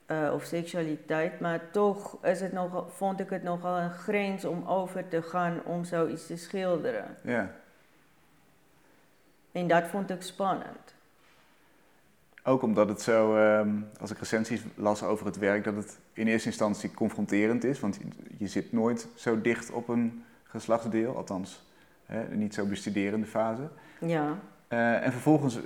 [0.07, 4.66] eh, of seksualiteit, maar toch is het nog, vond ik het nogal een grens om
[4.66, 7.16] over te gaan om zoiets te schilderen.
[7.22, 7.55] Ja.
[9.52, 10.94] En dat vond ik spannend.
[12.44, 16.26] Ook omdat het zo, ehm, als ik recensies las over het werk, dat het in
[16.26, 17.81] eerste instantie confronterend is.
[17.81, 17.98] Want
[18.37, 21.64] je, zit nooit zo dicht op een geslachtsdeel, althans
[22.07, 23.68] hè, niet zo bestuderende fase.
[24.00, 24.38] Ja.
[24.68, 25.62] Eh, en vervolgens eh,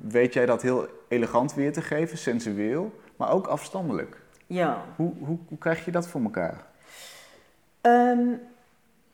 [0.00, 4.20] weet jij dat heel elegant weer te geven, sensueel, maar ook afstandelijk.
[4.46, 4.84] Ja.
[4.96, 6.64] Hoe, hoe, hoe krijg je dat voor elkaar?
[7.80, 8.28] Ehm,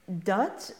[0.04, 0.74] dat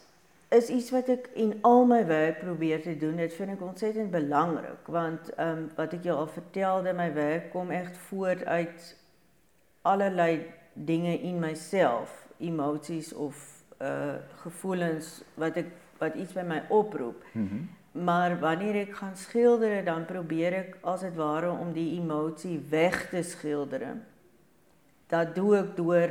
[0.49, 3.17] is iets wat ik in al mijn werk probeer te doen.
[3.17, 4.87] Dat vind ik ontzettend belangrijk.
[4.87, 8.97] Want ehm, wat ik je al vertelde, mijn werk komt echt voort uit
[9.83, 12.27] allerlei dingen in mijzelf.
[12.39, 15.67] Emoties of eh, gevoelens, wat, ik,
[15.99, 17.25] wat iets bij mij oproept.
[17.33, 17.57] Mhm.
[18.05, 23.09] Maar wanneer ik ga schilderen, dan probeer ik als het ware om die emotie weg
[23.09, 24.05] te schilderen.
[25.07, 26.09] Dat doe ik door,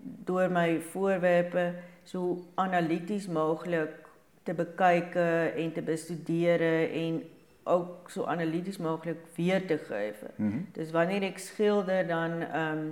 [0.00, 1.74] door mijn voorwerpen
[2.04, 4.08] zo analytisch mogelijk
[4.42, 7.22] te bekijken en te bestuderen en
[7.62, 10.30] ook zo analytisch mogelijk weer te geven.
[10.34, 10.58] Mhm.
[10.72, 12.86] Dus wanneer ik schilder, dan ehm,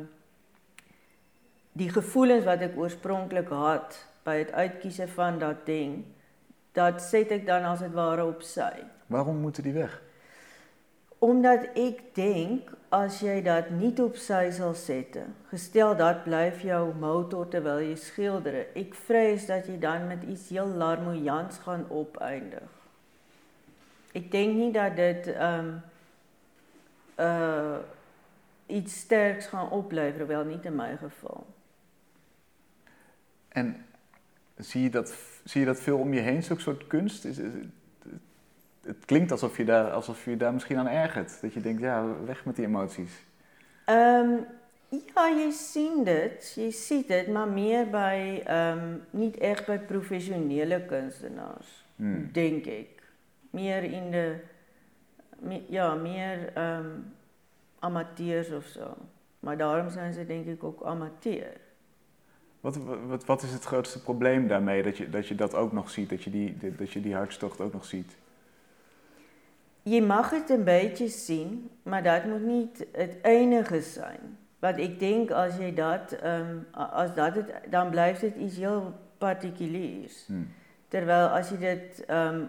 [1.72, 6.04] die gevoelens wat ik oorspronkelijk had bij het uitkiezen van dat ding,
[6.72, 8.84] dat zet ik dan als het ware opzij.
[9.06, 10.02] Waarom moeten die weg?
[11.22, 17.48] Omdat ik denk, als jij dat niet opzij zal zetten, gestel dat blijft jouw motor
[17.48, 22.68] terwijl je schilderen, ik vrees dat je dan met iets heel larmoyants gaan opeindigen.
[24.12, 25.70] Ik denk niet dat dit ehm,
[27.14, 27.76] eh,
[28.66, 31.46] iets sterks gaan opleveren, wel niet in mijn geval.
[33.48, 33.86] En
[34.56, 37.24] zie je dat, zie je dat veel om je heen, zulke soort kunst?
[37.24, 37.64] Is, is-
[38.86, 41.40] het, klinkt alsof je, daar, alsof je daar misschien aan ergert.
[41.40, 43.22] Dat je denkt, ja, weg met die emoties.
[43.84, 44.30] Ehm,
[45.14, 50.84] ja, je ziet het, je ziet het, maar meer bij, ehm, niet echt bij professionele
[50.84, 52.28] kunstenaars, Hmm.
[52.32, 53.02] denk ik.
[53.50, 54.34] Meer in de,
[55.38, 56.88] me- ja, meer ehm,
[57.78, 58.96] amateurs of zo.
[59.40, 61.52] Maar daarom zijn ze denk ik ook amateur.
[62.60, 65.90] Wat, wat, wat is het grootste probleem daarmee, dat je, dat je dat ook nog
[65.90, 68.16] ziet, dat je die, dat je die hartstocht ook nog ziet?
[69.82, 74.38] Je mag het een beetje zien, maar dat moet niet het enige zijn.
[74.58, 78.92] Want ik denk als je dat, ehm, als dat het, dan blijft het iets heel
[79.18, 80.24] particuliers.
[80.26, 80.48] Hmm.
[80.88, 82.40] Terwijl als je dit ehm,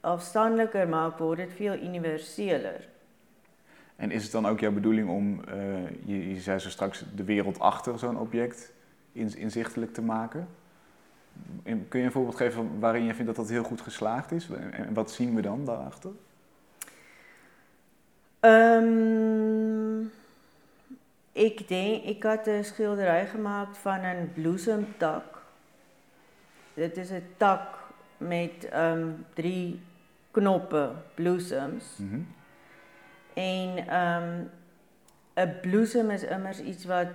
[0.00, 2.88] afstandelijker maakt, wordt het veel universeler.
[3.96, 5.56] En is het dan ook jouw bedoeling om, eh,
[6.04, 8.72] je, je zei zo straks, de wereld achter zo'n object
[9.12, 10.48] in, inzichtelijk te maken?
[11.62, 14.50] En kun je een voorbeeld geven waarin je vindt dat dat heel goed geslaagd is?
[14.50, 16.10] En, en wat zien we dan daarachter?
[18.48, 20.00] Ehm,
[21.32, 25.42] ik denk, ik had een schilderij gemaakt van een bloesemtak.
[26.74, 27.78] Dit is een tak
[28.16, 29.80] met ehm, drie
[30.30, 31.84] knoppen, bloesems.
[31.96, 32.20] Mhm.
[33.34, 34.42] En ehm,
[35.34, 37.08] een bloesem is immers iets wat,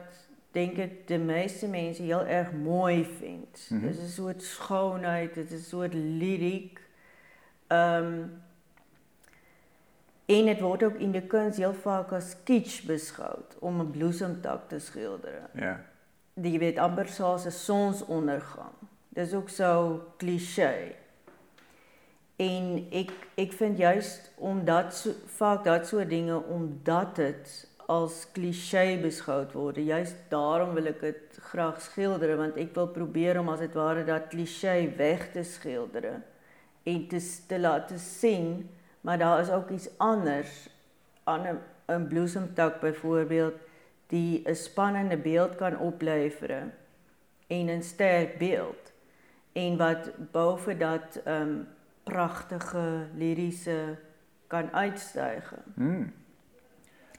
[0.51, 3.67] denk ik, de meeste mensen heel erg mooi vindt.
[3.69, 3.85] Mhm.
[3.85, 6.79] Het is een soort schoonheid, het is een soort lyriek.
[10.25, 14.69] En het wordt ook in de kunst heel vaak als kitsch beschouwd om een bloesemtak
[14.69, 15.49] te schilderen.
[15.53, 15.85] Ja.
[16.33, 18.71] Die weet amper zoals een zonsondergang.
[19.09, 20.91] Dat is ook zo cliché.
[22.35, 28.99] En ik, ik vind juist omdat so, vaak dat soort dingen, omdat het als cliché
[29.01, 33.59] beschouwd wordt, juist daarom wil ik het graag schilderen, want ik wil proberen om als
[33.59, 36.23] het ware dat cliché weg te schilderen
[36.83, 38.69] en te, te laten zien,
[39.03, 40.69] maar daar is ook iets anders
[41.23, 43.53] aan een, bloesemtak bijvoorbeeld,
[44.07, 46.73] die een spannende beeld kan opleveren
[47.47, 48.91] en een sterk beeld.
[49.51, 51.53] En wat boven dat ehm,
[52.03, 53.95] prachtige, lyrische
[54.47, 55.57] kan uitstijgen.
[55.73, 56.13] Hmm.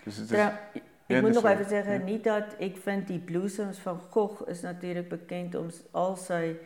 [0.04, 0.52] Dus het is, Trouw-
[1.06, 2.04] ik moet nog even zeggen, Ja.
[2.04, 6.56] niet dat ik vind die bloesems van Gogh is natuurlijk bekend om al zijn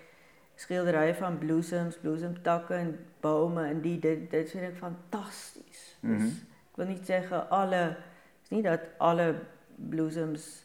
[0.59, 5.97] schilderijen van bloesems, bloesemtakken en bomen en die, dit, dit vind ik fantastisch.
[6.01, 6.19] Mhm.
[6.19, 7.97] Dus ik wil niet zeggen alle, het
[8.43, 9.35] is niet dat alle
[9.75, 10.65] bloesems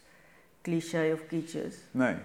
[0.62, 1.76] cliché of kitsch is.
[1.90, 2.16] Nee.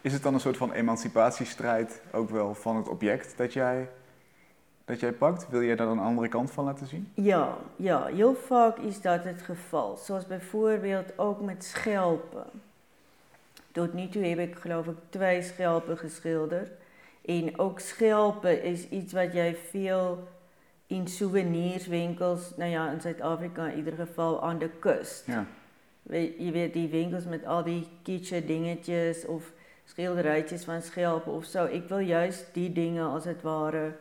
[0.00, 3.88] Is het dan een soort van emancipatiestrijd ook wel van het object dat jij,
[4.84, 5.48] dat jij pakt?
[5.48, 7.12] Wil jij daar een andere kant van laten zien?
[7.14, 9.96] Ja, ja, heel vaak is dat het geval.
[9.96, 12.46] Zoals bijvoorbeeld ook met schelpen.
[13.72, 16.70] Tot nu toe heb ik geloof ik twee schelpen geschilderd.
[17.26, 20.28] En ook schelpen is iets wat jij veel
[20.86, 25.26] in souvenirswinkels, nou ja, in Zuid-Afrika in ieder geval aan de kust.
[25.26, 25.46] Ja.
[26.02, 29.52] Weet- Je weet die winkels met al die kitschy dingetjes of
[29.84, 31.64] schilderijtjes van schelpen of zo.
[31.64, 33.92] Ik wil juist die dingen als het ware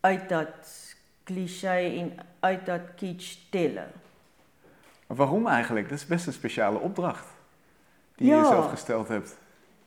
[0.00, 3.90] uit dat cliché en uit dat kitsch tillen.
[5.06, 5.88] Maar waarom eigenlijk?
[5.88, 7.26] Dat is best een speciale opdracht
[8.16, 8.40] die je Ja.
[8.42, 9.38] jezelf gesteld hebt.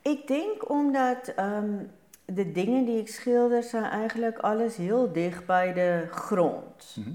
[0.01, 1.85] Ik denk omdat ehm,
[2.25, 6.95] de dingen die ik schilder zijn eigenlijk alles heel dicht bij de grond.
[6.99, 7.11] Mhm.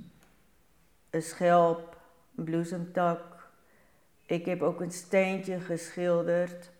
[1.11, 1.96] Een schelp,
[2.37, 3.51] een bloesemtak.
[4.27, 6.70] Ik heb ook een steentje geschilderd.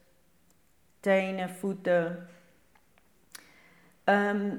[1.01, 2.29] Tenen, voeten.
[4.05, 4.57] Ehm,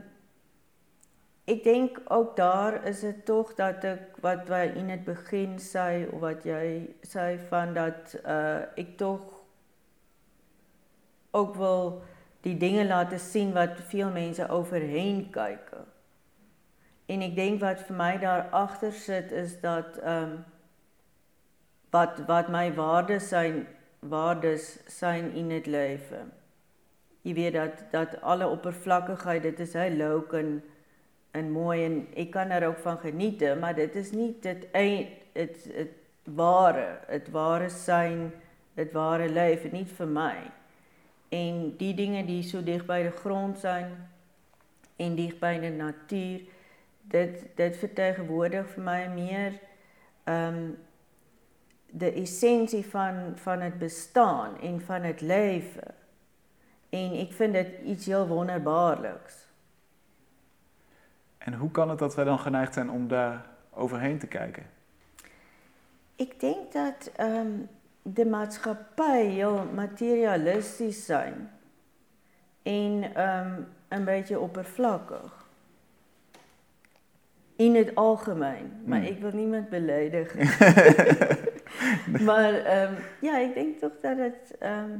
[1.43, 6.07] ik denk ook daar is het toch dat ik, wat wij in het begin zei,
[6.07, 9.36] of wat jij zei, van dat eh, ik toch
[11.31, 12.01] ook wil
[12.41, 15.85] die dingen laten zien wat veel mensen overheen kijken.
[17.05, 20.35] En ik denk wat voor mij daarachter zit is dat ehm,
[21.89, 23.67] wat, wat mijn waardes zijn,
[23.99, 26.31] waardes zijn in het leven.
[27.21, 30.31] Je weet dat, dat alle oppervlakkigheid, dit is heel leuk
[31.31, 35.07] en, mooi en ik kan er ook van genieten, maar dit is niet het, een,
[35.33, 35.91] het, het
[36.23, 38.33] ware, het ware zijn,
[38.73, 40.51] het ware leven, niet voor mij.
[41.29, 44.09] En die dingen die zo dicht bij de grond zijn
[44.95, 46.41] en dicht bij de natuur,
[47.55, 49.59] dit vertegenwoordigt voor mij meer
[50.23, 50.69] ehm,
[51.89, 55.95] de essentie van, van het bestaan en van het leven.
[56.89, 59.45] En ik vind het iets heel wonderbaarlijks.
[61.37, 64.65] En hoe kan het dat wij dan geneigd zijn om daar overheen te kijken?
[66.15, 67.51] Ik denk dat ehm,
[68.13, 71.49] de maatschappij heel materialistisch zijn
[72.63, 75.45] en ehm, een beetje oppervlakkig.
[77.55, 79.07] In het algemeen, maar Hmm.
[79.07, 80.39] ik wil niemand beledigen.
[82.29, 84.99] maar ehm, ja, ik denk toch dat het ehm,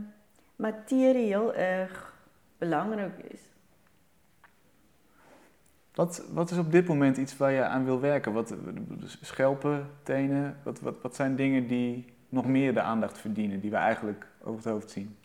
[0.56, 2.14] materie heel erg
[2.58, 3.42] belangrijk is.
[5.94, 8.34] Wat, wat is op dit moment iets waar je aan wil werken?
[8.34, 8.56] Wat,
[9.22, 13.76] schelpen, tenen, wat, wat, wat zijn dingen die nog meer de aandacht verdienen, die we
[13.78, 15.18] eigenlijk over het hoofd zien?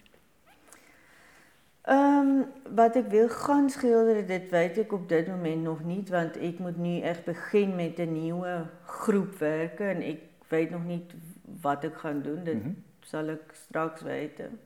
[1.82, 2.42] Ehm,
[2.74, 6.58] wat ik wil gaan schilderen, dit weet ik op dit moment nog niet, want ik
[6.58, 11.12] moet nu echt beginnen met een nieuwe groep werken en ik weet nog niet
[11.60, 12.44] wat ik ga doen.
[12.44, 12.72] Dit Mhm.
[13.00, 14.60] zal ik straks weten.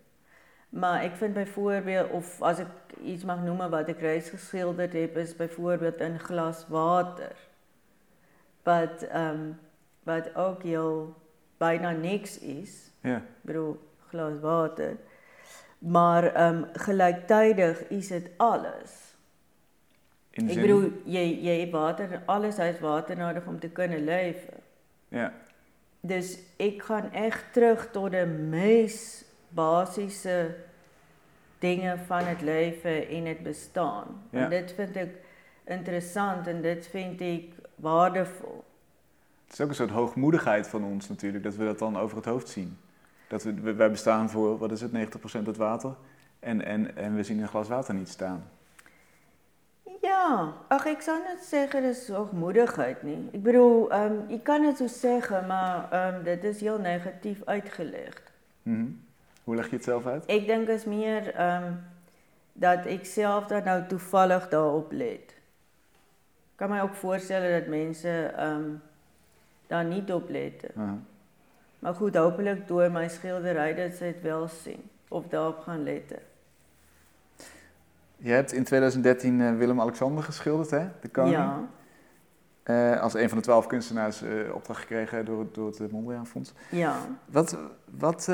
[0.68, 2.66] Maar ik vind bijvoorbeeld, of als ik
[3.02, 7.32] iets mag noemen wat ik reeds geschilderd heb, is bijvoorbeeld een glas water.
[8.62, 9.50] Wat, ehm,
[10.02, 11.14] wat ook heel
[11.56, 12.90] bijna niks is.
[13.00, 14.96] Ja, Ik bedoel, glas water.
[15.78, 19.14] Maar ehm, gelijktijdig is het alles.
[20.30, 23.68] in de Ik zin- bedoel, je, je hebt water, alles heeft water nodig om te
[23.68, 24.54] kunnen leven.
[25.08, 25.32] Ja,
[26.00, 30.54] Dus ik ga echt terug tot de meest basische
[31.58, 34.22] dingen van het leven in het bestaan.
[34.30, 34.38] Ja.
[34.44, 35.10] En dit vind ik
[35.64, 38.64] interessant en dit vind ik waardevol.
[39.46, 42.26] Het is ook een soort hoogmoedigheid van ons natuurlijk, dat we dat dan over het
[42.26, 42.78] hoofd zien.
[43.28, 45.94] Dat we, wij bestaan voor, wat is het, 90% uit water.
[46.38, 48.44] En, en, en we zien een glas water niet staan.
[50.00, 53.18] Ja, ach, ik zou net zeggen, dat is hoogmoedigheid niet.
[53.30, 58.32] Ik bedoel, ehm, je kan het zo zeggen, maar ehm, dit is heel negatief uitgelegd.
[58.62, 58.86] Mhm.
[59.44, 60.24] Hoe leg je het zelf uit?
[60.26, 61.72] Ik denk het is meer ehm,
[62.52, 65.34] dat ik zelf daar nou toevallig daarop let.
[66.56, 68.36] Ik kan me ook voorstellen dat mensen
[69.66, 70.70] daar niet op letten.
[71.78, 74.82] Maar goed, hopelijk door mijn schilderij dat ze het wel zien.
[75.08, 76.18] Of daarop gaan letten.
[78.16, 80.86] Je hebt in 2013 eh, Willem-Alexander geschilderd, hè?
[81.00, 81.34] De koning.
[81.36, 81.60] Ja,
[82.62, 86.26] Eh, als een van de twaalf kunstenaars eh, opdracht gekregen door, het- door het Mondriaan
[86.26, 86.52] Fonds.
[86.70, 86.96] ja.
[87.24, 87.58] Wat,
[87.98, 88.30] wat,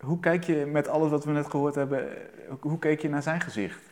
[0.00, 2.08] hoe kijk je met alles wat we net gehoord hebben,
[2.60, 3.82] hoe, keek je naar zijn gezicht?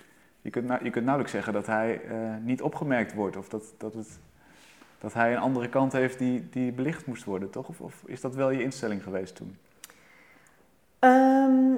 [0.41, 2.01] Je kunt, nou- je kunt nauwelijks zeggen dat hij
[2.43, 4.19] niet opgemerkt wordt of dat, dat, het,
[4.99, 7.69] dat hij een andere kant heeft die, die belicht moest worden, toch?
[7.69, 9.57] Of, of is dat wel je instelling geweest toen?
[10.99, 11.77] Ehm,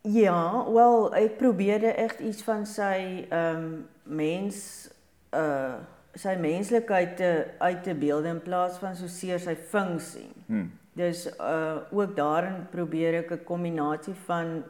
[0.00, 3.68] ja, wel, ik probeerde echt iets van zijn ehm,
[4.02, 4.88] mens,
[5.28, 5.74] eh,
[6.14, 10.30] sy menslikheid te uit te beeld in plaas van so seer sy funksie.
[10.46, 10.70] Hmm.
[10.92, 14.62] Dus uh ook daarin probeer ek 'n kombinasie van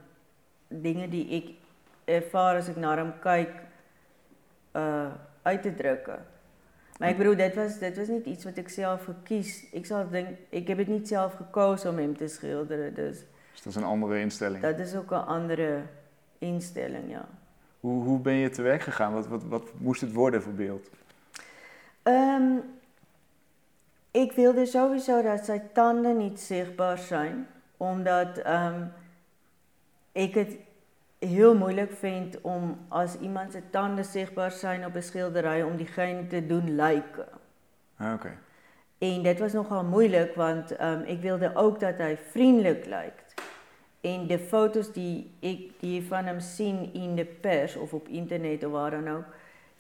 [0.69, 1.47] dinge die ek
[2.05, 3.55] ervaar as ek na hom kyk
[4.77, 5.11] uh
[5.43, 6.19] uit te drukke.
[7.01, 9.55] Maar ek bedoel dit was dit was nie iets wat ek self gekies.
[9.73, 12.91] Ek sal dink ek heb dit nie self gekoos om hem te skilder.
[12.95, 13.23] Dus
[13.53, 14.63] Dus dat is een andere instelling.
[14.63, 15.83] dat is ook 'n ander
[16.39, 17.25] instelling, ja.
[17.81, 19.13] Hoe, hoe ben je te werk gegaan?
[19.13, 20.91] Wat, wat, wat moest het worden voor beeld?
[22.03, 22.59] Ehm
[24.13, 27.47] ek wilde sowieso dat sy tande nie sigbaar zijn
[27.77, 28.83] omdat ehm
[30.13, 30.57] ek dit
[31.21, 36.27] heel moeilik vind om as iemand se tande sigbaar zijn op 'n skildery om diegene
[36.27, 37.25] te doen lyk.
[37.97, 38.37] Ah, Oké.
[38.99, 43.25] En dit was nogal moeilik want ehm ek wilde ook dat hy vriendelik lyk.
[44.01, 48.65] En die foto's die ek die van hom sien in die pers of op internet
[48.65, 49.25] of waar dan ook,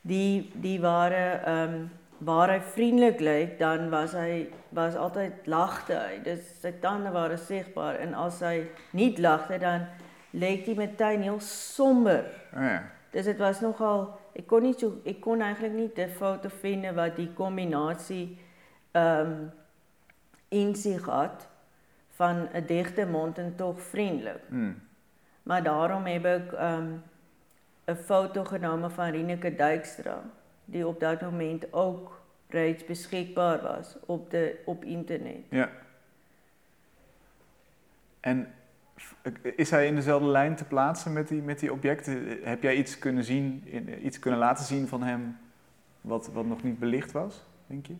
[0.01, 1.85] die die waren ehm
[2.19, 6.19] waar hy vriendelik lyk, dan was hy was altyd lagte hy.
[6.23, 9.87] Dus sy tande waren sigbaar en as hy nie lagte dan
[10.31, 12.25] lyk hy meteen heel somber.
[12.55, 12.91] Ja.
[13.11, 16.87] Dus dit was nogal ek kon nie so ek kon eintlik nie 'n foto vind
[16.95, 18.39] wat die kombinasie
[18.93, 19.51] ehm um,
[20.49, 21.49] in sig gehad
[22.11, 24.43] van 'n digte mond en tog vriendelik.
[24.49, 24.81] Hmm.
[25.43, 27.03] Maar daarom heb ek ehm um,
[27.87, 30.23] 'n foto genome van Rineke Duikstra
[30.65, 35.45] die op dat moment ook reeds beskikbaar was op de op internet.
[35.49, 35.71] Ja.
[38.21, 38.55] En
[39.57, 42.39] is hij in dezelfde lijn te plaatsen met die, met die objecten?
[42.43, 43.65] Heb jij iets kunnen zien,
[44.07, 45.39] iets kunnen laten zien van hem
[46.01, 47.95] wat, wat nog niet belicht was, denk je?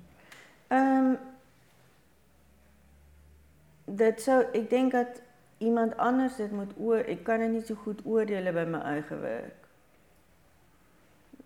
[0.67, 1.15] Ehm
[3.85, 5.23] dit sou ek dink dat
[5.59, 9.21] iemand anders dit moet oor ek kan dit nie so goed oordeel by my eie
[9.23, 9.67] werk.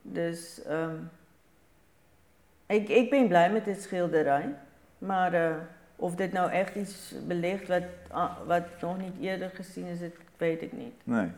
[0.03, 1.07] Dus ehm
[2.67, 4.55] ek ek ben bly met dit skildery,
[4.99, 5.57] maar uh,
[5.97, 10.15] of dit nou echt iets belicht wat ah, wat nog niet eerder gezien is, dit
[10.37, 10.95] weet ik niet.
[11.05, 11.31] Nee.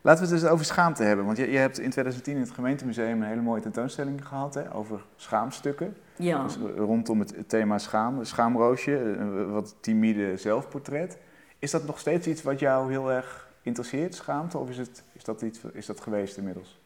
[0.00, 1.24] Laten we het eens over schaamte hebben.
[1.24, 4.74] Want je, je hebt in 2010 in het gemeentemuseum een hele mooie tentoonstelling gehad hè,
[4.74, 5.96] over schaamstukken.
[6.16, 6.42] Ja.
[6.42, 11.18] Dus rondom het thema schaam, schaamroosje, een wat timide zelfportret.
[11.58, 14.58] Is dat nog steeds iets wat jou heel erg interesseert, schaamte?
[14.58, 16.80] Of is, het, is, dat, iets, is dat geweest inmiddels?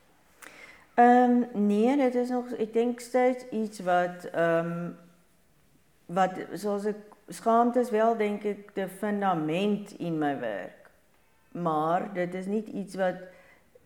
[0.95, 4.89] Ehm nee, dit is nog ek dink steeds iets wat ehm
[6.09, 6.97] wat ek
[7.29, 10.91] skaamte is wel denk ek die fundament in my werk.
[11.53, 13.15] Maar dit is niet iets wat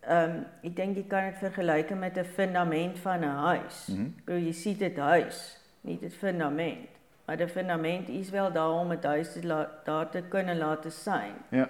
[0.01, 3.87] ehm ek dink jy kan dit vergelyk met 'n fundament van 'n huis.
[3.87, 4.03] Mhm.
[4.18, 6.89] Ek bedoel jy sien dit huis, nie dit fundament.
[7.25, 9.41] Maar die fundament is wel daar om het huis te
[9.85, 11.33] daar te kunnen laten zijn.
[11.49, 11.68] Ja.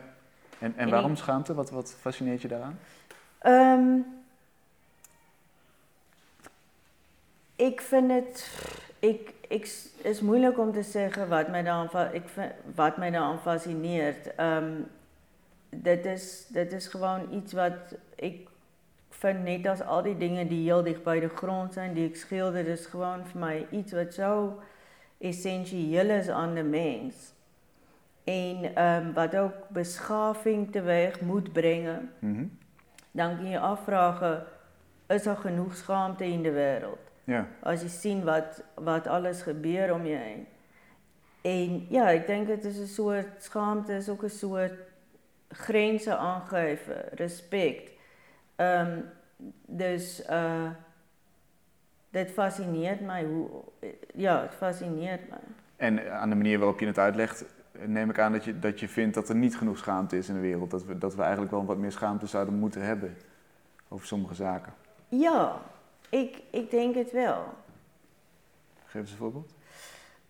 [0.59, 1.55] En, en waarom ik- schaamte?
[1.55, 2.79] Wat, wat fascineert je daaraan?
[3.39, 3.99] Ehm
[7.57, 8.59] ik vind het
[8.99, 12.23] ik ik is moeilijk om te zeggen wat mij fa- ik
[12.75, 14.35] wat mij daaraan fascineert.
[14.35, 14.73] Ehm
[15.71, 17.73] dit is dit is gewoon iets wat
[18.15, 18.49] ik
[19.11, 22.17] vind net als al die dingen die heel dicht bij de grond zijn die ik
[22.17, 24.61] schilder is gewoon voor mij iets wat zo
[25.19, 27.15] essentieel is aan de mens.
[28.25, 32.45] En ehm wat ook beschaving teweeg moet brengen Mhm.
[33.11, 34.45] dan kun je afvragen,
[35.07, 36.99] is er genoeg schaamte in de wereld?
[37.25, 37.47] Ja.
[37.63, 40.47] Als je ziet wat, wat alles gebeurt om je heen.
[41.43, 44.73] En ja, ik denk het is een soort schaamte, is ook een soort
[45.49, 47.91] grenzen aangeven, respect.
[48.57, 49.01] Ehm,
[49.67, 50.71] dus uh,
[52.11, 53.25] dit fascineert mij.
[53.25, 53.49] Hoe,
[54.15, 55.39] ja, het fascineert mij.
[55.77, 57.45] En aan de manier waarop je het uitlegt,
[57.87, 60.35] neem ik aan dat je, dat je vindt dat er niet genoeg schaamte is in
[60.35, 60.71] de wereld.
[60.71, 63.17] Dat we, dat we eigenlijk wel wat meer schaamte zouden moeten hebben
[63.89, 64.73] over sommige zaken.
[65.09, 65.61] Ja,
[66.13, 67.45] ik, ik denk het wel.
[68.85, 69.55] Geef eens een voorbeeld.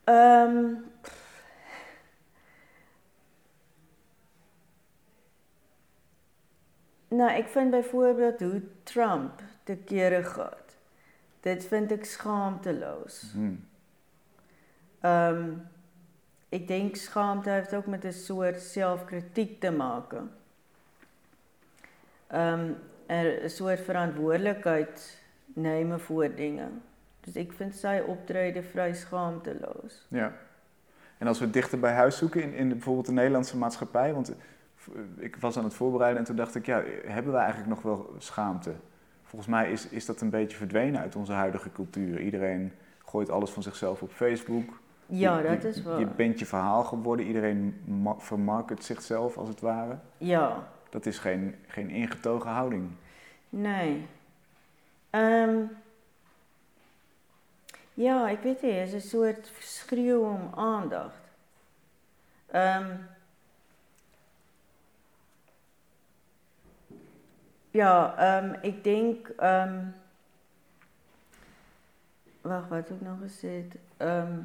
[0.05, 0.74] Ehm
[7.09, 10.76] nou, ik vind bijvoorbeeld hoe Trump te kere gaat.
[11.41, 13.33] Dit vind ik schaamteloos.
[13.35, 13.55] Mhm.
[15.01, 15.51] Ehm
[16.49, 20.33] ik denk schaamte heeft ook met een soort zelfkritiek te maken.
[22.26, 25.22] Er een soort verantwoordelijkheid
[25.55, 26.82] nemen voor dingen.
[27.20, 30.07] Dus ik vind zij optreden vrij schaamteloos.
[30.09, 30.32] Ja.
[31.18, 34.28] En als we dichter bij huis zoeken, in, in de, bijvoorbeeld de Nederlandse maatschappij, want
[34.30, 34.34] eh,
[35.16, 38.14] ik was aan het voorbereiden en toen dacht ik, ja, hebben we eigenlijk nog wel
[38.18, 38.72] schaamte?
[39.22, 42.20] Volgens mij is, is dat een beetje verdwenen uit onze huidige cultuur.
[42.20, 42.72] Iedereen
[43.05, 44.80] gooit alles van zichzelf op Facebook.
[45.07, 45.98] Ja, Je- dat je- is waar.
[45.98, 49.98] Je bent je verhaal geworden, iedereen ma- vermarket zichzelf als het ware.
[50.18, 52.90] Ja, Dat is geen, geen ingetogen houding.
[53.48, 54.07] nee.
[55.12, 55.68] Ehm
[57.94, 61.12] Ja, ek weet nie, is 'n soort skreeu om aandag.
[62.52, 62.88] Ehm
[67.72, 68.16] Ja,
[68.62, 69.92] ek dink ehm
[72.42, 73.48] Wag, wat het ek nou gesê?
[73.48, 73.76] het?
[73.96, 74.42] Ehm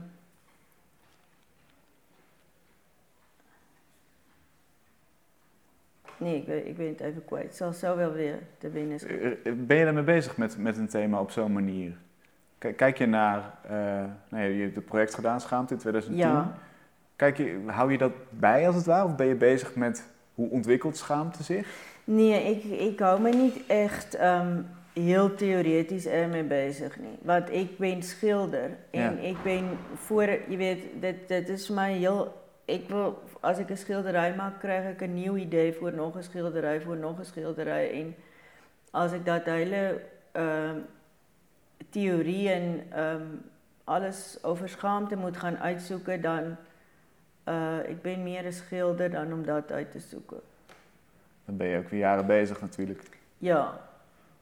[6.18, 7.44] Nee, ik weet, ik weet het even kwijt.
[7.44, 9.20] Het zal zo wel weer te winnen zijn.
[9.22, 11.92] Eh, Ben je daarmee bezig met, met een thema op zo'n manier?
[12.76, 13.72] Kijk je naar, eh,
[14.30, 16.28] nou ja, je hebt het project gedaan, Schaamte in 2010.
[16.32, 16.54] Ja.
[17.16, 19.06] Kijk je, hou je dat bij als het ware?
[19.06, 21.68] Of ben je bezig met hoe ontwikkelt schaamte zich?
[22.04, 24.62] Nee, ik, ik hou me niet echt ehm,
[24.94, 27.00] heel theoretisch ermee bezig.
[27.00, 27.18] Nie.
[27.22, 28.70] Want ik ben schilder.
[28.92, 29.12] En Ja.
[29.12, 29.64] ik ben
[29.96, 32.46] voor, je weet, dit, dit is mij heel...
[32.66, 36.24] Ik wil, als ik een schilderij maak, krijg ik een nieuw idee voor nog een
[36.24, 37.92] schilderij, voor nog een schilderij.
[38.02, 38.16] En
[38.92, 40.78] als ik dat hele ehm,
[41.90, 43.26] theorie en ehm,
[43.84, 46.56] alles over schaamte moet gaan uitzoeken, dan...
[47.44, 50.40] eh ik ben meer een schilder dan om dat uit te zoeken.
[51.46, 53.20] Dan ben je ook weer jaren bezig natuurlijk.
[53.38, 53.80] Ja.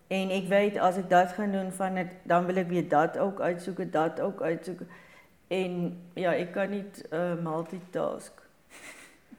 [0.08, 3.18] En ik weet, als ik dat ga doen, van het, dan wil ik weer dat
[3.18, 4.88] ook uitzoeken, dat ook uitzoeken.
[5.47, 8.43] En ja, ik kan niet eh, multitask.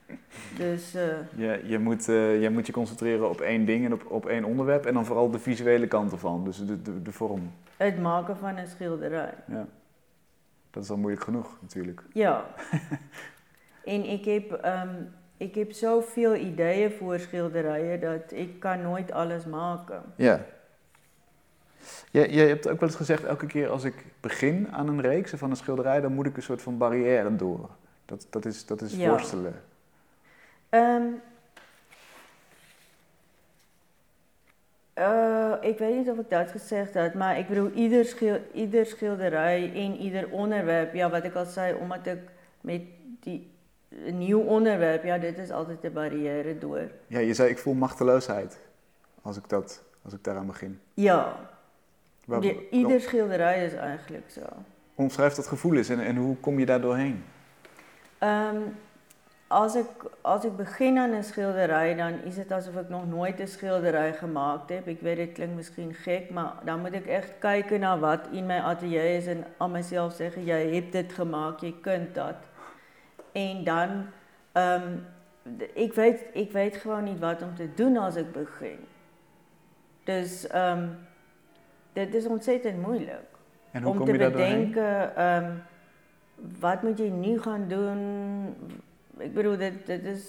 [0.59, 1.03] Dus eh,
[1.37, 4.45] Je, je, moet, eh, je moet je concentreren op één ding en op, op één
[4.45, 4.87] onderwerp.
[4.87, 6.45] En dan vooral de visuele kant ervan.
[6.45, 7.51] Dus de, de, de vorm.
[7.77, 9.35] het maken van een schilderij.
[9.47, 9.67] Ja.
[10.71, 12.03] Dat is al moeilijk genoeg natuurlijk.
[12.13, 12.45] Ja.
[13.85, 14.95] en ik heb, ehm,
[15.37, 20.03] ik heb zoveel ideeën voor schilderijen dat ik kan nooit alles maken.
[20.17, 20.45] Ja.
[22.11, 25.33] Je, je hebt ook wel eens gezegd, elke keer als ik begin aan een reeks
[25.33, 27.71] of van een schilderij, dan moet ik een soort van barrière door.
[28.05, 29.09] Dat, dat is, dat is Ja.
[29.09, 29.55] worstelen.
[30.69, 31.05] Ehm
[34.93, 38.87] eh, ik weet niet of ik dat gezegd had, maar ik bedoel, ieder, schil, ieder
[38.87, 42.19] schilderij en ieder onderwerp, ja, wat ik al zei, omdat ik
[42.61, 42.83] met
[43.21, 43.51] die
[43.89, 46.91] een nieuw onderwerp, ja, dit is altijd de barrière door.
[47.07, 48.59] Ja, je zei ik voel machteloosheid
[49.23, 50.81] als ik, dat, als ik daaraan begin.
[50.95, 51.37] Ja,
[52.27, 54.41] Waar, ieder schilderij is eigenlijk zo.
[54.95, 57.25] Omschrijf dat gevoel eens en, en hoe kom je daar doorheen?
[58.19, 58.61] Ehm,
[59.47, 59.87] als, ik,
[60.21, 64.15] als ik begin aan een schilderij, dan is het alsof ik nog nooit een schilderij
[64.15, 64.89] gemaakt heb.
[64.89, 68.47] Ik weet, het klinkt misschien gek, maar dan moet ik echt kijken naar wat in
[68.47, 72.35] mijn atelier is en aan mezelf zeggen, jij hebt dit gemaakt, je kunt dat.
[73.33, 74.07] En dan,
[74.53, 74.93] ehm,
[75.95, 78.79] weet, ik weet gewoon niet wat om te doen als ik begin.
[80.05, 80.89] Dus ehm,
[81.93, 83.27] dit is ontzettend moeilijk
[83.71, 85.53] En hoe om kom te bedenken, ehm,
[86.61, 88.01] wat moet je nu gaan doen?
[89.19, 90.23] Ik bedoel, dit, dit is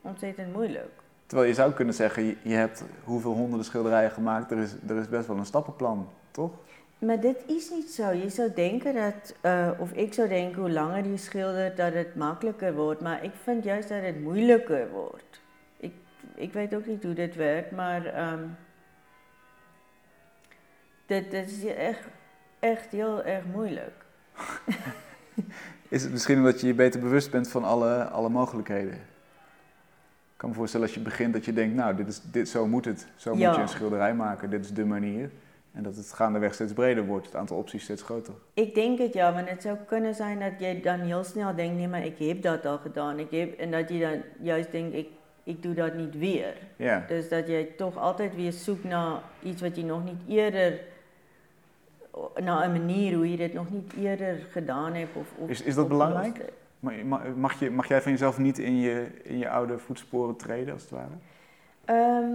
[0.00, 0.90] ontzettend moeilijk.
[1.26, 5.08] Terwijl je zou kunnen zeggen, je, hebt hoeveel honderden schilderijen gemaakt, er is, er is
[5.08, 6.50] best wel een stappenplan, toch?
[6.98, 8.10] Maar dit is niet zo.
[8.10, 12.14] Je zou denken dat, eh, of ik zou denken, hoe langer je schildert, dat het
[12.14, 13.00] makkelijker wordt.
[13.00, 15.40] Maar ik vind juist dat het moeilijker wordt.
[15.76, 15.92] Ik,
[16.34, 18.44] ik weet ook niet hoe dit werkt, maar ehm,
[21.06, 22.06] dit, dit is echt,
[22.58, 24.04] echt heel erg moeilijk.
[25.88, 28.92] Is het misschien omdat je je beter bewust bent van alle, alle mogelijkheden?
[28.92, 32.66] Ik kan me voorstellen als je begint dat je denkt, nou, dit is, dit, zo
[32.66, 33.06] moet het.
[33.16, 33.46] Zo Ja.
[33.46, 35.30] moet je een schilderij maken, dit is de manier.
[35.72, 38.34] En dat het gaandeweg steeds breder wordt, het aantal opties steeds groter.
[38.54, 41.76] Ik denk het ja, want het zou kunnen zijn dat jij dan heel snel denkt,
[41.76, 43.18] nee maar ik heb dat al gedaan.
[43.18, 45.08] Ik heb, en dat je dan juist denkt, ik,
[45.44, 46.54] ik doe dat niet weer.
[46.76, 50.80] Ja, Dus dat jij toch altijd weer zoekt naar iets wat je nog niet eerder,
[52.42, 55.16] naar een manier hoe je dit nog niet eerder gedaan hebt.
[55.16, 56.36] Of, of Is- is dat belangrijk?
[56.80, 57.04] hebt.
[57.36, 60.82] mag, je, mag jij van jezelf niet in je, in je oude voetsporen treden, als
[60.82, 61.08] het ware?
[61.84, 62.32] Ehm,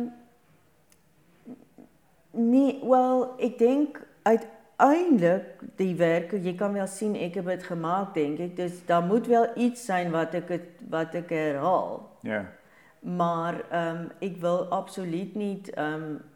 [2.32, 8.14] nee, wel, ik denk uiteindelijk die werken, je kan wel zien, ik heb het gemaakt,
[8.14, 8.56] denk ik.
[8.56, 12.10] Dus daar moet wel iets zijn wat ik, het, wat ik herhaal.
[12.22, 12.46] Ja,
[13.00, 15.72] Maar ehm, ik wil absoluut niet,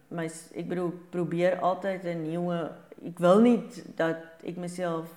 [0.07, 2.71] my, ik bedoel, ik probeer altijd een nieuwe,
[3.01, 5.09] ik wil niet dat ik mezelf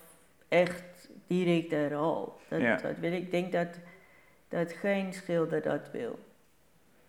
[0.49, 2.41] echt direct herhaal.
[2.49, 2.77] Dat, Ja.
[2.77, 3.69] dat wil ik, denk dat,
[4.49, 6.19] dat geen schilder dat wil,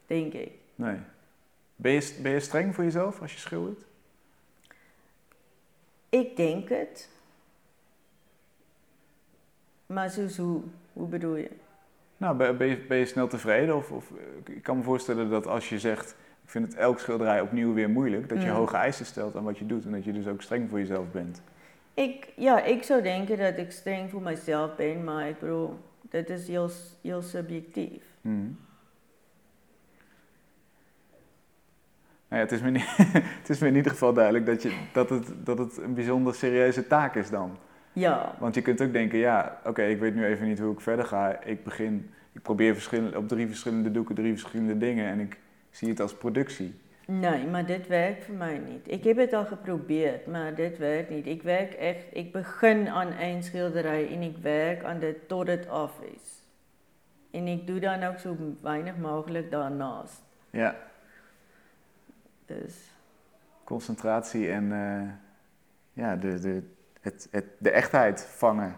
[0.08, 0.52] denk ik.
[0.76, 0.98] nee.
[1.78, 3.82] Ben je, ben je streng voor jezelf als je schildert?
[6.10, 7.10] Ik denk het.
[9.86, 10.62] Maar Suus, hoe,
[10.94, 11.50] hoe bedoel je?
[12.18, 13.76] Nou, ben, je, ben je snel tevreden?
[13.76, 14.12] Of, of,
[14.46, 16.16] ik kan me voorstellen dat als je zegt,
[16.46, 18.56] ik vind het elk schilderij opnieuw weer moeilijk, dat je Mm.
[18.56, 21.12] hoge eisen stelt aan wat je doet en dat je dus ook streng voor jezelf
[21.12, 21.42] bent.
[21.94, 26.30] Ik, ja, ik zou denken dat ik streng voor mezelf ben, maar ik bedoel, dat
[26.30, 26.70] is heel,
[27.02, 28.04] heel subjectief.
[28.22, 28.36] Mhm.
[28.36, 28.48] Nou
[32.28, 32.96] ja, het, is me niet,
[33.42, 36.36] het is me in ieder geval duidelijk dat, je, dat, het, dat het een bijzonder
[36.36, 37.58] serieuze taak is dan.
[37.94, 40.82] Ja, Want je kunt ook denken, ja, oké, ik weet nu even niet hoe ik
[40.82, 41.42] verder ga.
[41.44, 42.76] Ik begin, ik probeer
[43.16, 45.38] op drie verschillende doeken drie verschillende dingen en ik
[45.76, 46.74] zie het als productie.
[47.08, 48.92] nee, maar dit werkt voor mij niet.
[48.92, 51.26] Ik heb het al geprobeerd, maar dit werkt niet.
[51.28, 55.68] Ik werk echt, ik begin aan één schilderij en ik werk aan dit tot het
[55.70, 56.44] af is.
[57.32, 60.22] En ik doe dan ook zo weinig mogelijk daarnaast.
[60.50, 60.76] Ja,
[62.46, 62.90] Dus
[63.64, 65.10] concentratie en eh,
[65.94, 66.62] ja, de, de,
[67.02, 68.76] het, het, de echtheid vangen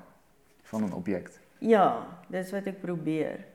[0.61, 1.39] van een object.
[1.57, 3.45] ja, dat is wat ik probeer.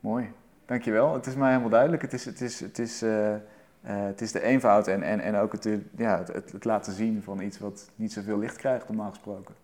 [0.00, 0.32] Mooi,
[0.66, 1.14] dankjewel.
[1.14, 2.02] Het is mij helemaal duidelijk.
[2.02, 3.40] Het is, het is, het is, eh, eh,
[3.80, 7.22] het is de eenvoud en, en, en ook het, ja, het, het, het laten zien
[7.22, 9.54] van iets wat niet zoveel licht krijgt, normaal gesproken.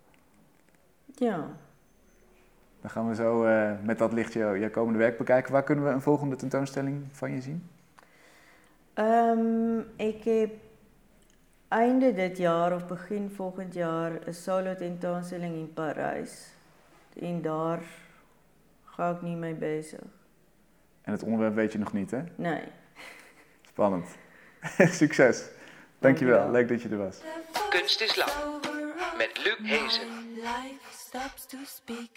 [1.15, 1.47] Ja.
[2.81, 5.53] Dan gaan we zo eh, met dat licht jouw jouw komende werk bekijken.
[5.53, 7.69] Waar kunnen we een volgende tentoonstelling van je zien?
[8.95, 10.51] Ehm, ik heb
[11.69, 16.55] einde dit jaar of begin volgend jaar een solo tentoonstelling in Parijs.
[17.21, 17.83] En daar
[18.85, 20.22] ga ik niet mee bezig.
[21.03, 22.23] En het onderwerp weet je nog niet, hè?
[22.37, 22.63] Nee.
[23.69, 24.07] Spannend.
[25.01, 25.45] Succes.
[25.99, 26.37] Dankjewel.
[26.39, 26.51] Dankjewel.
[26.51, 27.21] Leuk dat je er was.
[27.71, 28.31] Kunst is lang.
[29.17, 30.09] Met Luc Hezen.
[30.35, 32.09] Life stops to speak.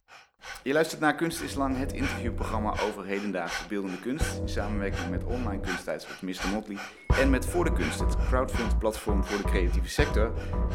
[0.63, 4.38] Je luistert naar Kunst is Lang, het interviewprogramma over hedendaagse beeldende kunst.
[4.38, 6.49] In samenwerking met online kunsttijdschrift Mr.
[6.53, 6.77] Motley.
[7.19, 10.31] En met Voor de Kunst, het crowdfund platform voor de creatieve sector.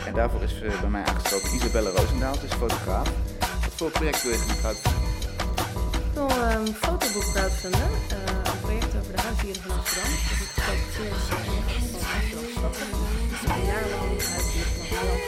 [0.07, 3.39] En daarvoor is eh, bij mij aangesloten Isabelle Roosendaal, ze is fotograaf.
[3.39, 5.30] Wat voor project wil je gaan?
[6.11, 7.81] Ik wil een fotoboek crowdfunden.
[7.81, 10.11] eh, een project over de huisdieren van Amsterdam.
[10.11, 12.89] Dat is gefotografeerd is van Amsterdam Stappen.
[13.57, 15.21] Een jaar lang huisdieren van Holland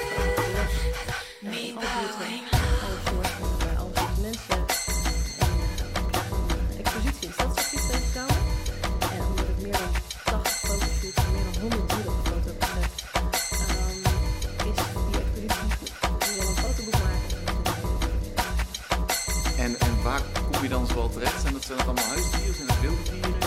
[21.73, 22.55] Zijn dat allemaal huisdieren?
[22.55, 23.41] Zijn dat wilde dieren?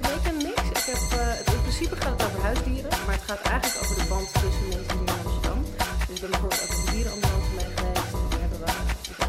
[0.00, 0.60] Het is een een mix.
[0.80, 3.94] Ik heb, eh, het, in principe gaat het over huisdieren, maar het gaat eigenlijk over
[4.00, 5.60] de band tussen mensen en dieren in Amsterdam.
[6.06, 8.12] Dus ik ben bijvoorbeeld ook de dierenambulance mee geweest.
[8.20, 8.68] En daar hebben we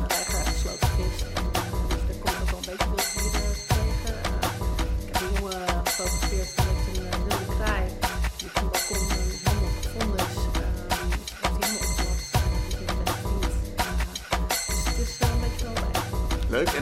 [0.01, 1.17] een reiger uitgesloten vis.
[1.37, 4.13] En, eh, dus daar kom ik ook wel een beetje wilde dieren tegen.
[4.17, 4.51] Eh,
[5.01, 7.85] ik heb een jongen gefotografeerd die heeft een eh, wilde kraai.
[8.37, 10.37] Die op een balkon eh, helemaal gevonden is.
[10.63, 11.11] Ehm,
[16.59, 16.75] heeft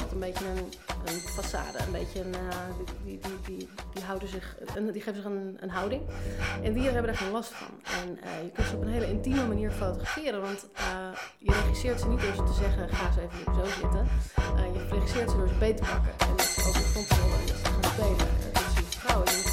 [0.00, 0.72] altijd een beetje een,
[1.04, 2.56] een façade, een beetje een, eh,
[3.04, 5.24] die, die, die, die, houden zich, een, die geven zich
[5.60, 6.02] een, houding.
[6.62, 7.68] En dieren hebben daar geen last van.
[8.00, 10.84] En eh, je kunt ze op een hele intieme manier fotograferen, want eh,
[11.38, 14.08] je regisseert ze niet door ze te zeggen, ga ze even zo zitten.
[14.72, 17.14] Je regisseert ze door ze beet te pakken en met ze over de grond te
[17.14, 18.28] en met ze gaan spelen.
[18.44, 19.49] En dat zie je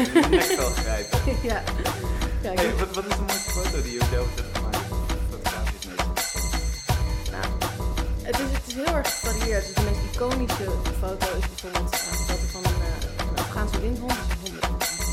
[0.00, 1.18] echt grijpen.
[1.42, 1.62] ja.
[2.42, 4.88] ja Hey, wat, is de mooiste foto die je zelf hebt gemaakt?
[7.30, 7.44] Nou,
[8.22, 9.64] het, is, het is heel erg gevarieerd.
[9.66, 10.68] Dus de meest iconische
[11.00, 14.12] foto is bijvoorbeeld uh, een foto van een, uh, een Afghaanse windhond.
[14.12, 14.64] Dus een hond met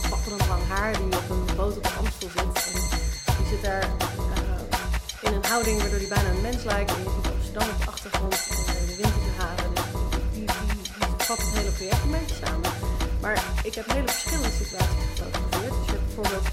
[0.03, 2.55] een papperend lang haar die op een boot op de Amstel zit.
[2.65, 6.91] En die zit daar uh, in een houding waardoor hij bijna een mens lijkt.
[6.91, 8.57] En je ziet Amsterdam op de achtergrond uh,
[8.89, 9.71] de wind in zijn haren.
[9.75, 12.86] Dus die, die, die vat het hele project een beetje samen.
[13.21, 15.73] Maar ik heb hele verschillende situaties gefotografeerd.
[15.77, 16.47] Dus je hebt bijvoorbeeld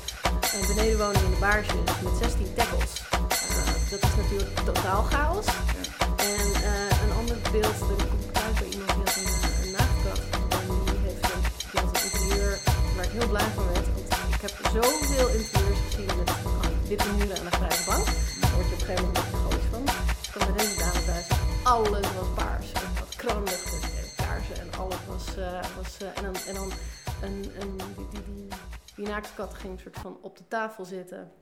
[0.55, 2.93] een benedenwoning in de Baarsjes met 16 tackles.
[3.13, 5.47] Uh, dat is natuurlijk totaal chaos.
[6.17, 9.29] En uh, een ander beeld, kom ik thuis bij iemand die had een,
[9.63, 9.75] een.
[10.55, 12.59] En die, heeft een, die had een interieur
[12.97, 13.87] waar ik heel blij van werd.
[13.95, 16.31] Want ik heb zoveel interieurs gezien met
[16.89, 18.07] witte muren en een grijze bank.
[18.41, 19.83] Daar word je op een gegeven moment een beetje van.
[20.23, 21.27] Ik kwam met deze dame thuis.
[21.63, 22.54] Alles was paars.
[25.35, 25.45] Was...
[25.45, 26.73] Uh, was uh, en dan, en dan
[27.23, 28.49] een, een, die, die, die,
[28.97, 31.33] die naaktkat ging soort van op de tafel zitten.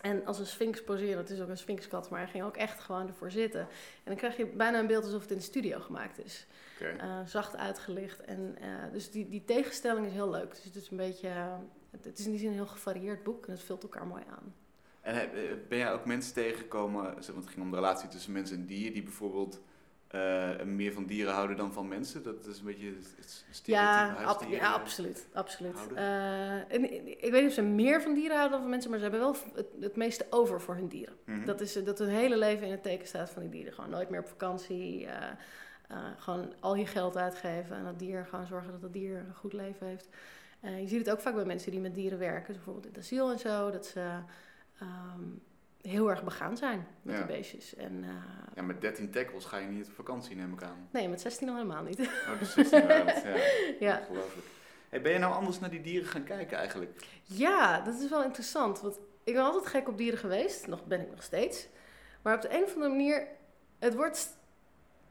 [0.00, 2.80] En als een sphinx poseren, het is ook een sphinxkat, maar hij ging ook echt
[2.80, 3.60] gewoon ervoor zitten.
[3.60, 6.46] En dan krijg je bijna een beeld alsof het in de studio gemaakt is.
[6.80, 6.94] Okay.
[6.94, 8.20] Uh, zacht uitgelicht.
[8.20, 10.50] En, uh, dus die, die tegenstelling is heel leuk.
[10.50, 11.54] Dus het is een beetje, uh,
[11.90, 14.54] het is in die zin een heel gevarieerd boek en het vult elkaar mooi aan.
[15.00, 15.30] En
[15.68, 18.92] ben jij ook mensen tegengekomen, want het ging om de relatie tussen mens en dier,
[18.92, 19.60] die bijvoorbeeld
[20.08, 22.22] eh, meer van dieren houden dan van mensen?
[22.22, 25.26] Dat is een beetje het stereotype Ja, ab- ja, absoluut.
[25.32, 25.78] absoluut.
[25.94, 26.92] Eh, en
[27.22, 29.22] ik weet niet of ze meer van dieren houden dan van mensen, maar ze hebben
[29.22, 31.16] wel het, het meeste over voor hun dieren.
[31.24, 31.44] Mhm.
[31.44, 33.72] Dat, is, eh, dat hun hele leven in het teken staat van die dieren.
[33.72, 35.08] Gewoon nooit meer op vakantie.
[36.18, 39.52] gewoon al je geld uitgeven en dat dier gewoon zorgen dat het dier een goed
[39.52, 40.08] leven heeft.
[40.60, 42.46] Je ziet het ook vaak bij mensen die met dieren werken.
[42.46, 43.70] Dus bijvoorbeeld in het asiel en zo.
[43.70, 44.00] Dat ze
[44.80, 45.22] ehm,
[45.88, 47.20] heel erg begaan zijn met Ja.
[47.20, 47.74] de beestjes.
[47.74, 48.10] En, eh,
[48.54, 50.88] Ja, met 13 tackles ga je niet op vakantie, neem ik aan.
[50.92, 52.00] nee, met 16 al helemaal niet.
[52.00, 53.36] Oh, dus 16 waren het, ja.
[53.88, 54.00] ja.
[54.08, 54.46] Ongelooflijk.
[54.88, 57.04] Hey, ben je nou anders naar die dieren gaan kijken eigenlijk?
[57.22, 58.80] Ja, dat is wel interessant.
[58.80, 60.66] Want ik ben altijd gek op dieren geweest.
[60.66, 61.68] Nog ben ik nog steeds.
[62.22, 63.26] Maar op de een of andere manier,
[63.78, 64.36] het wordt st-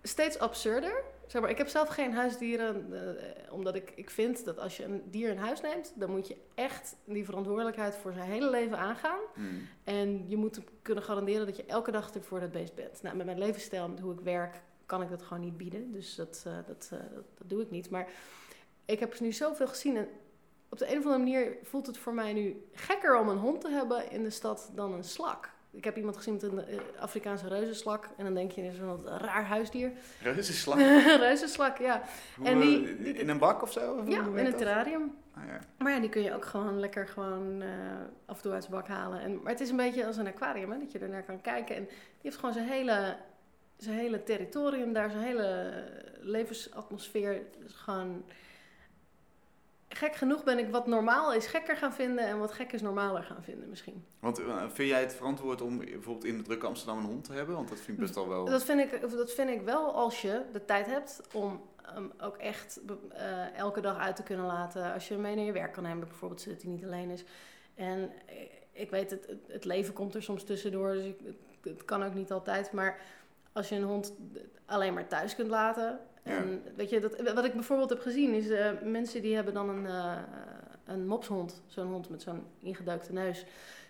[0.02, 1.04] steeds absurder.
[1.28, 4.84] Zeg maar, ik heb zelf geen huisdieren, eh, omdat ik, ik vind dat als je
[4.84, 8.78] een dier in huis neemt, dan moet je echt die verantwoordelijkheid voor zijn hele leven
[8.78, 9.20] aangaan.
[9.34, 9.68] Hmm.
[9.84, 13.02] En je moet kunnen garanderen dat je elke dag er voor dat beest bent.
[13.02, 15.92] Nou, met mijn levensstijl, met hoe ik werk, kan ik dat gewoon niet bieden.
[15.92, 17.90] Dus dat, eh, dat, eh, dat, dat doe ik niet.
[17.90, 18.08] Maar
[18.86, 19.98] ik heb nu zoveel gezien.
[19.98, 20.08] En
[20.70, 23.62] op de een of andere manier voelt het voor mij nu gekker om een hond
[23.62, 25.56] te hebben in de stad dan een slak.
[25.78, 28.10] Ik heb iemand gezien met een eh, Afrikaanse reuzenslak.
[28.18, 29.92] En dan denk je, is een raar huisdier.
[30.24, 30.78] Reuzenslag?
[31.28, 32.02] reuzenslak, ja.
[32.38, 33.94] Hoe, En die- eh, die- in een bak of zo?
[33.94, 35.16] Of Ja, in een terrarium.
[35.34, 35.60] Ah, ja.
[35.78, 37.68] Maar ja, die kun je ook gewoon lekker gewoon eh,
[38.26, 39.22] af en toe uit zijn bak halen.
[39.22, 41.42] En, maar het is een beetje als een aquarium, hè, dat je er naar kan
[41.42, 41.76] kijken.
[41.76, 43.16] En die heeft gewoon zijn hele,
[43.78, 45.74] zijn hele territorium daar, zijn hele
[46.20, 47.42] levensatmosfeer.
[47.64, 48.26] Dus gewoon...
[49.90, 53.24] Gek genoeg ben ik wat normaal is gekker gaan vinden en wat gek is normaler
[53.24, 54.06] gaan vinden misschien.
[54.20, 57.34] Want eh, vind jij het verantwoord om bijvoorbeeld in de drukke Amsterdam een hond te
[57.34, 57.56] hebben?
[57.56, 58.46] Want dat vind ik best al wel...
[58.46, 62.38] Dat vind ik, dat vind ik wel als je de tijd hebt om hem ook
[62.38, 62.80] echt
[63.14, 64.94] eh, elke dag uit te kunnen laten.
[64.94, 67.24] Als je hem mee naar je werk kan nemen, bijvoorbeeld, zodat hij niet alleen is.
[67.76, 68.36] En eh,
[68.72, 72.04] ik weet, het, het- het leven komt er soms tussendoor, dus ik, het, het kan
[72.04, 72.72] ook niet altijd.
[72.72, 73.00] Maar
[73.58, 74.14] als je een hond
[74.66, 76.00] alleen maar thuis kunt laten.
[76.24, 79.70] En weet je, dat, wat ik bijvoorbeeld heb gezien is eh, mensen die hebben dan
[79.70, 80.18] een, eh,
[80.86, 83.46] een mopshond, zo'n hond met zo'n ingeduikte neus.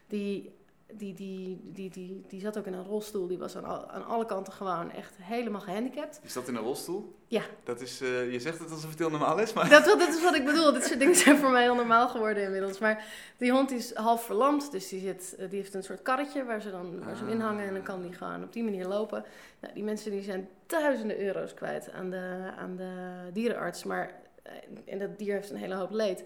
[0.08, 0.57] Die,
[0.94, 3.28] die, die, die, die, die zat ook in een rolstoel.
[3.28, 6.20] Die was aan, al- aan alle kanten gewoon echt helemaal gehandicapt.
[6.24, 7.16] Is dat in een rolstoel?
[7.28, 7.42] Ja.
[7.64, 9.70] Dat is, eh, je zegt het alsof het heel normaal is, maar...
[9.70, 10.74] Dat, dat is wat ik bedoel.
[10.74, 12.80] Dit soort dingen zijn voor mij heel normaal geworden inmiddels.
[12.80, 13.06] Maar
[13.38, 14.72] die hond is half verlamd.
[14.72, 17.32] Dus die, zit, eh, die heeft een soort karretje waar ze, dan, waar ze hem
[17.32, 17.68] in hangen.
[17.68, 19.26] En dan kan die gewoon op die manier lopen.
[19.60, 22.92] Nou, die mensen die zijn duizenden euro's kwijt aan de, aan de
[23.34, 23.84] dierenarts.
[23.84, 24.14] Maar,
[24.44, 24.52] eh,
[24.86, 26.24] en dat dier heeft een hele hoop leed.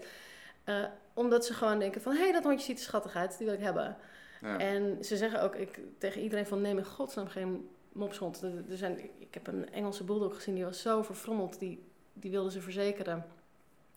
[1.14, 2.12] Omdat ze gewoon denken van...
[2.12, 3.38] Hé, hey, dat hondje ziet er schattig uit.
[3.38, 3.96] Die wil ik hebben.
[4.42, 8.42] En ze zeggen ook ik, tegen iedereen van neem in godsnaam geen mopshond.
[8.42, 12.30] Er, er zijn, ik heb een Engelse bulldog gezien, die was zo verfrommeld, die, die
[12.30, 13.24] wilden ze verzekeren.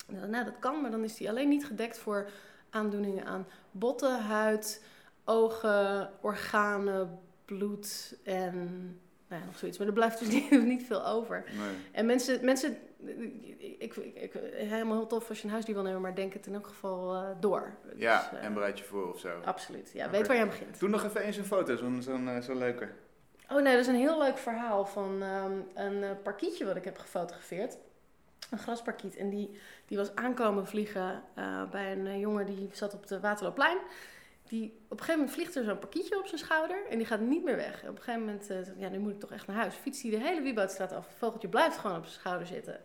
[0.08, 2.30] Nou, dat kan, maar dan is die alleen niet gedekt voor
[2.70, 4.84] aandoeningen aan botten, huid,
[5.24, 9.78] ogen, organen, bloed en nou ja, nog zoiets.
[9.78, 10.28] Maar er blijft dus
[10.74, 11.44] niet, veel over.
[11.58, 11.76] Nee.
[11.92, 12.78] En mensen, mensen
[13.78, 16.48] ik, ik, ik, helemaal heel tof als je een huisdier wil nemen, maar denk het
[16.48, 17.74] in elk geval eh, door.
[17.96, 19.42] Ja, Dus, eh, en bereid je voor of zo.
[19.46, 20.10] Absoluut, ja.
[20.10, 20.80] Weet waar je aan begint.
[20.80, 22.88] Doe nog even eens een foto, zo'n zo'n eh, zo'n leuke.
[23.50, 26.98] Oh nee, dat is een heel leuk verhaal van ehm, een parkietje wat ik heb
[26.98, 27.78] gefotografeerd.
[28.52, 29.16] Een grasparkiet.
[29.16, 31.24] En die, die was aankomen vliegen
[31.72, 33.78] bij een jongen die zat op de Waterloopplein.
[34.56, 37.20] Die, op een gegeven moment vliegt er zo'n parkietje op zijn schouder en die gaat
[37.20, 37.84] niet meer weg.
[37.84, 39.76] Op een gegeven moment, hij, ja, nu moet ik toch echt naar huis.
[39.76, 41.08] Fietst hij de hele Wieboudstraat af.
[41.08, 42.80] Het vogeltje blijft gewoon op zijn schouder zitten.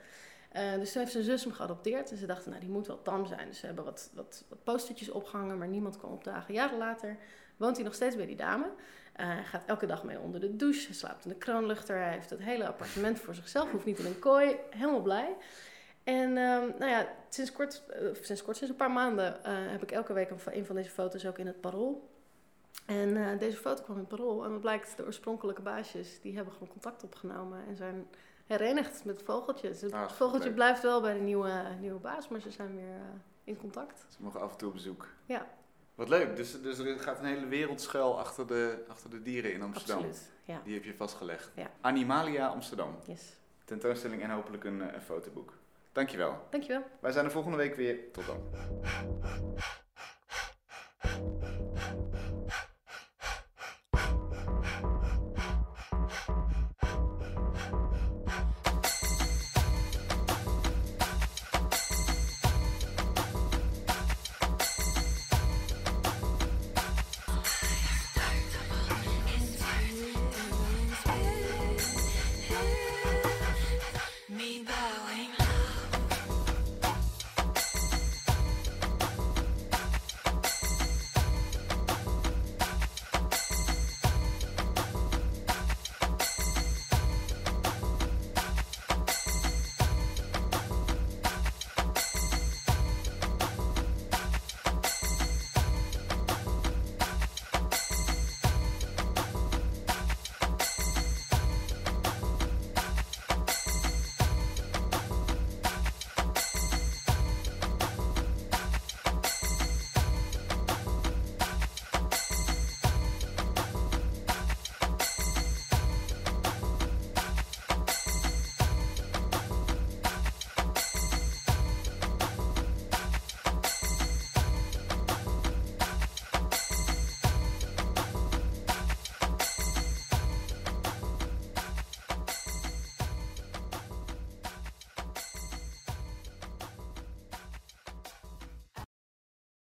[0.53, 2.11] Eh, dus toen heeft zijn zus hem geadopteerd.
[2.11, 3.49] En ze dachten, nou, die moet wel tam zijn.
[3.49, 6.55] Dus ze hebben wat, wat, postertjes opgehangen, maar niemand kwam opdagen.
[6.55, 7.17] Jaren later
[7.57, 8.71] woont hij nog steeds bij die dame.
[9.13, 10.87] Eh, hij gaat elke dag mee onder de douche.
[10.87, 11.97] Hij slaapt in de kroonluchter.
[11.97, 13.71] Hij heeft het hele appartement voor zichzelf.
[13.71, 14.57] Hoeft niet in een kooi.
[14.71, 15.37] Helemaal blij.
[16.05, 19.83] En ehm, nou ja, sinds kort, eh, sinds kort, sinds een paar maanden, eh, heb
[19.83, 22.09] ik elke week een, een van deze foto's ook in het parool.
[22.87, 24.45] En eh, deze foto kwam in het parool.
[24.45, 28.07] En wat blijkt, de oorspronkelijke baasjes, die hebben gewoon contact opgenomen en zijn
[28.47, 29.69] herenigd met het vogeltje.
[29.69, 30.55] Dus het Ah, vogeltje leuk.
[30.55, 33.01] blijft wel bij de nieuwe, nieuwe baas, maar ze zijn weer
[33.45, 34.05] in contact.
[34.09, 35.07] Ze mogen af en toe op bezoek.
[35.27, 35.47] Ja.
[35.95, 39.53] Wat leuk, dus, dus er gaat een hele wereld schuil achter de, achter de dieren
[39.53, 39.97] in Amsterdam.
[39.97, 40.31] Absoluut.
[40.45, 40.61] Ja.
[40.65, 41.51] Die heb je vastgelegd.
[41.55, 41.71] Ja.
[41.81, 42.97] Animalia Amsterdam.
[43.07, 43.37] Yes.
[43.65, 45.53] Tentoonstelling en hopelijk een, een fotoboek.
[45.93, 46.47] Dankjewel.
[46.51, 46.83] Dankjewel.
[47.01, 48.13] Wij zijn er volgende week weer.
[48.13, 48.43] Tot dan.